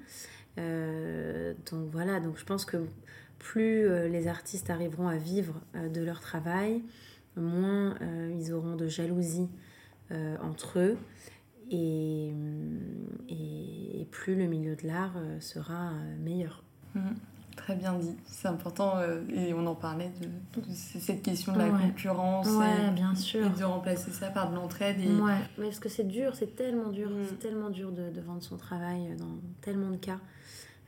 [0.57, 2.77] donc voilà, donc je pense que
[3.39, 6.83] plus les artistes arriveront à vivre de leur travail,
[7.35, 7.95] moins
[8.37, 9.49] ils auront de jalousie
[10.41, 10.97] entre eux
[11.71, 12.33] et,
[13.29, 16.63] et, plus le milieu de l'art euh, sera euh, meilleur.
[16.95, 17.15] Mhm.
[17.55, 21.69] Très bien dit, c'est important euh, et on en parlait de, cette question de la
[21.69, 23.45] concurrence et, bien sûr.
[23.45, 24.97] et de remplacer ça par de l'entraide.
[24.99, 27.25] Ouais, mais parce que c'est dur, c'est tellement dur, mhm.
[27.29, 30.19] c'est tellement dur de, de, vendre son travail dans tellement de cas.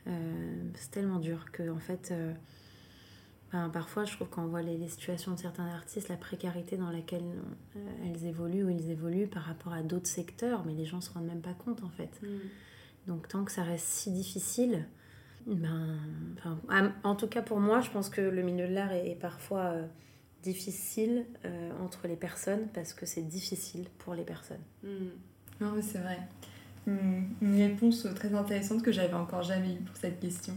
[0.06, 2.12] c'est tellement dur que en fait
[3.72, 7.24] parfois, je trouve qu'on voit les, situations de certains artistes, la précarité dans laquelle
[7.76, 11.02] euh, elles évoluent ou ils évoluent par rapport à d'autres secteurs, mais les gens ne
[11.02, 12.20] se rendent même pas compte en fait.
[12.22, 12.26] Mm.
[13.06, 14.86] Donc tant que ça reste si difficile,
[15.46, 15.98] ben,
[17.02, 19.86] en tout cas pour moi, je pense que le milieu de l'art est, parfois euh,
[20.42, 24.62] difficile euh, entre les personnes parce que c'est difficile pour les personnes.
[24.82, 24.88] Mm.
[25.60, 26.18] Non, mais c'est vrai.
[26.86, 30.54] Une réponse très intéressante que j'avais encore jamais eue pour cette question.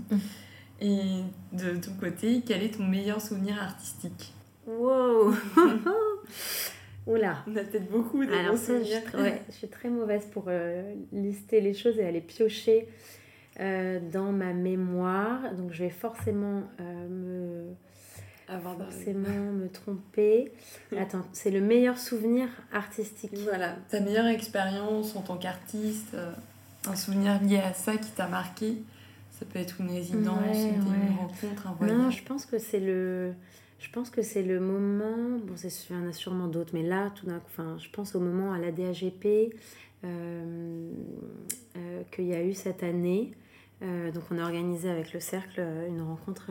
[0.79, 1.23] Et
[1.53, 4.33] de ton côté, quel est ton meilleur souvenir artistique
[4.67, 5.33] Wow
[7.07, 9.01] Oula On a peut-être beaucoup de Alors, souvenirs.
[9.13, 12.87] Je, ouais, je suis très mauvaise pour euh, lister les choses et aller piocher
[13.59, 15.53] euh, dans ma mémoire.
[15.55, 17.73] Donc je vais forcément euh, me...
[18.49, 20.53] Avoir forcément me tromper.
[20.97, 23.31] Attends, c'est le meilleur souvenir artistique.
[23.43, 26.15] Voilà, ta meilleure expérience en tant qu'artiste,
[26.87, 28.77] un souvenir lié à ça qui t'a marqué?
[29.37, 31.97] Ça peut être une résidence, une rencontre, un voyage.
[31.97, 33.33] Non, je pense que c'est le.
[33.79, 37.11] Je pense que c'est le moment, bon, il y en a sûrement d'autres, mais là,
[37.11, 39.53] tout d'un coup, enfin, je pense au moment à la DAGP
[40.03, 40.91] euh,
[41.75, 43.33] euh, qu'il y a eu cette année.
[43.83, 46.49] Euh, donc, on a organisé avec le Cercle une rencontre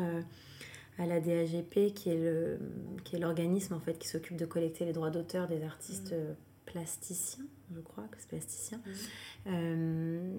[0.99, 2.61] à la DAGP, qui est, le,
[3.03, 6.37] qui est l'organisme en fait, qui s'occupe de collecter les droits d'auteur des artistes mmh.
[6.67, 7.45] plasticiens,
[7.75, 8.79] je crois que c'est plasticien.
[8.79, 8.91] Mmh.
[9.49, 10.33] Euh,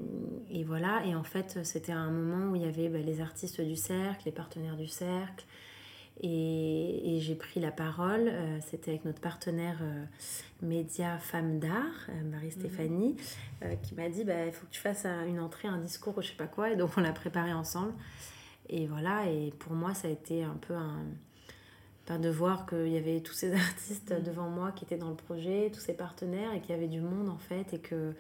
[0.50, 3.62] et voilà, et en fait, c'était un moment où il y avait bah, les artistes
[3.62, 5.46] du cercle, les partenaires du cercle,
[6.22, 8.28] et, et j'ai pris la parole.
[8.28, 10.06] Euh, c'était avec notre partenaire euh,
[10.62, 13.18] Média Femmes d'Art, Marie-Stéphanie,
[13.62, 13.78] mhm.
[13.82, 16.36] qui m'a dit bah, il faut que tu fasses une entrée, un discours, je sais
[16.36, 17.94] pas quoi, et donc on l'a préparé ensemble.
[18.70, 21.06] Et voilà, et pour moi, ça a été un peu un
[22.18, 24.24] de voir qu'il y avait tous ces artistes mhm.
[24.24, 27.02] devant moi qui étaient dans le projet, tous ces partenaires et qu'il y avait du
[27.02, 28.14] monde en fait et que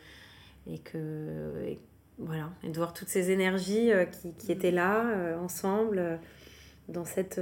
[0.69, 1.77] et que
[2.17, 6.17] voilà et de voir toutes ces énergies euh, qui, qui étaient là euh, ensemble euh,
[6.89, 7.39] dans cette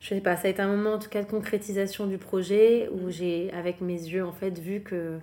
[0.00, 2.88] je sais pas ça a été un moment en tout cas de concrétisation du projet
[2.92, 3.10] où mm.
[3.10, 5.18] j'ai avec mes yeux en fait vu que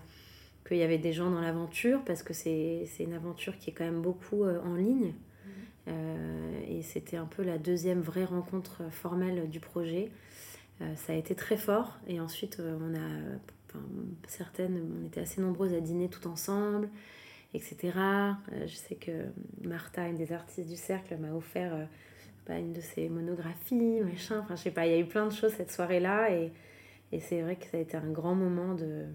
[0.67, 3.86] qu'il y avait des gens dans l'aventure parce que c'est une aventure qui est quand
[3.86, 5.13] même beaucoup en ligne
[5.88, 10.11] et c'était un peu la deuxième vraie rencontre formelle du projet.
[10.79, 11.97] ça a été très fort.
[12.07, 13.79] Et ensuite, on a,
[14.27, 16.89] certaines, on était assez nombreuses à dîner tout ensemble
[17.55, 17.93] etc.
[17.97, 19.25] Euh, je sais que
[19.63, 21.86] Martha, une des artistes du cercle, m'a offert euh,
[22.47, 24.39] bah, une de ses monographies, machin.
[24.39, 26.51] Enfin, je sais pas, il y a eu plein de choses cette soirée-là et,
[27.21, 29.05] c'est vrai que ça a été un grand moment de,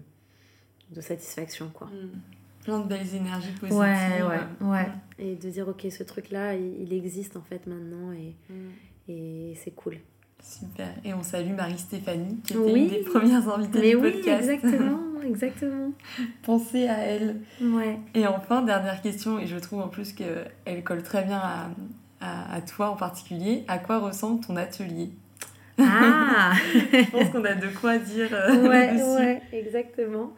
[0.89, 1.85] de satisfaction, quoi.
[1.85, 2.19] Mm.
[2.63, 3.79] Plein de belles énergies positives.
[3.79, 4.87] Ouais, ouais, ouais.
[5.19, 8.69] Et de dire, ok, ce truc-là, il, existe en fait maintenant et, mm.
[9.09, 9.97] et c'est cool.
[10.41, 10.87] Super.
[11.03, 14.43] Et on salue Marie-Stéphanie, qui était une des premières invitées du podcast.
[14.47, 15.91] Oui, exactement, exactement.
[16.41, 17.41] Pensez à elle.
[17.61, 17.99] Ouais.
[18.15, 21.69] Et enfin, dernière question, et je trouve en plus qu'elle colle très bien à,
[22.21, 23.63] à, à, toi en particulier.
[23.67, 25.11] À quoi ressemble ton atelier?
[25.83, 30.33] Ah Je pense qu'on a de quoi dire euh, ouais, Ouais, exactement.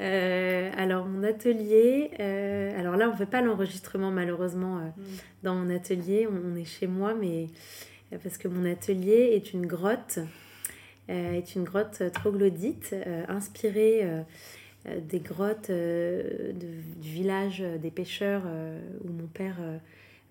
[0.00, 4.92] Euh, alors mon atelier, euh, alors là on ne fait pas l'enregistrement malheureusement mm.
[5.42, 7.46] dans mon atelier, on, est chez moi mais
[8.22, 10.18] parce que mon atelier est une grotte,
[11.08, 12.94] est une grotte troglodyte
[13.28, 14.06] inspirée
[14.86, 18.42] des grottes du village des pêcheurs
[19.02, 19.56] où mon père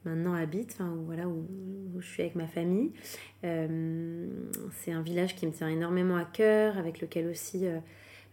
[0.05, 1.45] maintenant habite, enfin, voilà, où,
[1.99, 2.91] je suis avec ma famille.
[3.41, 7.65] c'est un village qui me tient énormément à cœur, avec lequel aussi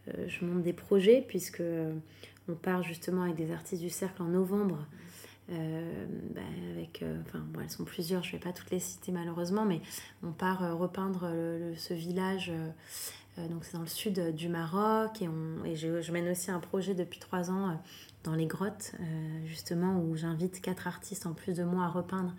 [0.07, 1.63] je monte des projets, puisque
[2.49, 4.87] on part justement avec des artistes du cercle en novembre
[5.51, 6.41] euh, bah,
[6.75, 9.65] avec, euh, enfin, bon, elles sont plusieurs, je ne vais pas toutes les citer malheureusement,
[9.65, 9.81] mais
[10.23, 11.31] on part euh, repeindre
[11.77, 12.53] ce village.
[13.37, 16.95] donc c'est dans le sud du Maroc et, on, et je, mène aussi un projet
[16.95, 17.79] depuis trois ans
[18.25, 18.93] dans les grottes,
[19.45, 22.35] justement, où j'invite quatre artistes en plus de moi à repeindre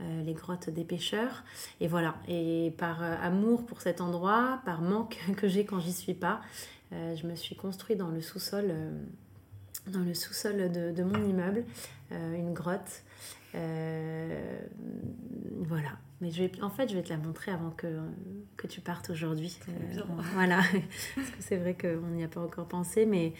[0.00, 1.44] les grottes des pêcheurs.
[1.80, 6.14] Et voilà, et par amour pour cet endroit, par manque que j'ai quand j'y suis
[6.14, 6.40] pas,
[6.92, 8.72] je me suis construit dans le sous-sol
[9.88, 11.64] dans le sous-sol de, mon immeuble,
[12.12, 13.02] euh, une grotte.
[13.54, 14.60] Euh,
[15.60, 15.90] voilà.
[16.20, 17.86] Mais je vais, en fait, je vais te la montrer avant que,
[18.56, 19.58] que tu partes aujourd'hui.
[19.68, 20.02] Euh,
[20.34, 20.60] voilà.
[21.14, 23.06] Parce que c'est vrai qu'on n'y a pas encore pensé.
[23.06, 23.32] Mais,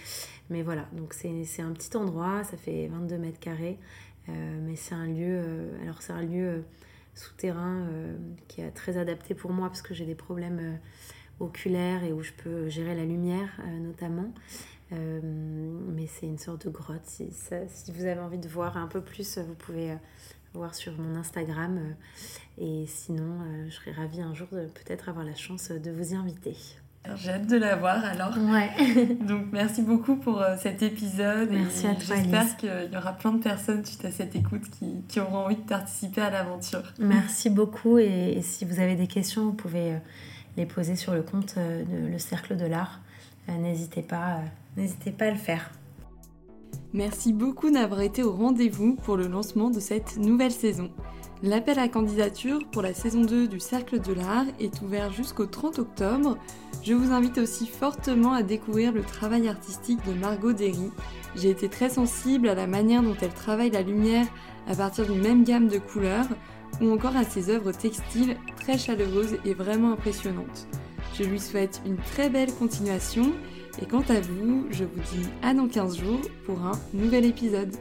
[0.51, 0.87] mais voilà.
[0.93, 2.45] Donc, c'est un petit endroit.
[2.45, 3.79] Ça fait 22 mètres carrés.
[4.29, 5.71] mais c'est un lieu.
[5.83, 6.65] alors, c'est un lieu
[7.15, 7.89] souterrain
[8.47, 10.79] qui est très adapté pour moi parce que j'ai des problèmes
[11.41, 14.33] oculaires et où je peux gérer la lumière notamment.
[14.93, 17.05] Euh, mais c'est une sorte de grotte.
[17.05, 17.31] Si,
[17.69, 19.97] si, vous avez envie de voir un peu plus, vous pouvez euh,
[20.55, 21.79] voir sur mon Instagram.
[21.79, 21.93] Euh,
[22.61, 26.17] et sinon, je serais ravie un jour de peut-être avoir la chance de vous y
[26.17, 26.57] inviter.
[27.17, 28.37] J'ai hâte de la voir alors.
[28.37, 29.15] Ouais.
[29.27, 31.49] Donc merci beaucoup pour cet épisode.
[31.51, 32.17] Merci à toi.
[32.17, 35.57] J'espère qu'il y aura plein de personnes suite à cette écoute qui, qui auront envie
[35.57, 36.93] de participer à l'aventure.
[36.99, 37.99] Merci beaucoup.
[37.99, 39.95] Et, et, si vous avez des questions, vous pouvez
[40.57, 43.01] les poser sur le compte de Le Cercle de l'Art.
[43.49, 44.41] N'hésitez pas
[44.79, 45.71] n'hésitez pas à le faire.
[46.93, 50.91] Merci beaucoup d'avoir été au rendez-vous pour le lancement de cette nouvelle saison.
[51.45, 55.79] L'appel à candidature pour la saison 2 du Cercle de l'Art est ouvert jusqu'au 30
[55.79, 56.37] octobre.
[56.83, 60.91] Je vous invite aussi fortement à découvrir le travail artistique de Margot Derry.
[61.37, 64.27] J'ai été très sensible à la manière dont elle travaille la lumière
[64.67, 66.27] à partir d'une même gamme de couleurs
[66.81, 70.67] ou encore à ses œuvres textiles très chaleureuses et vraiment impressionnantes.
[71.17, 73.33] Je lui souhaite une très belle continuation
[73.81, 77.77] et quant à vous, je vous dis à dans 15 jours pour un nouvel épisode.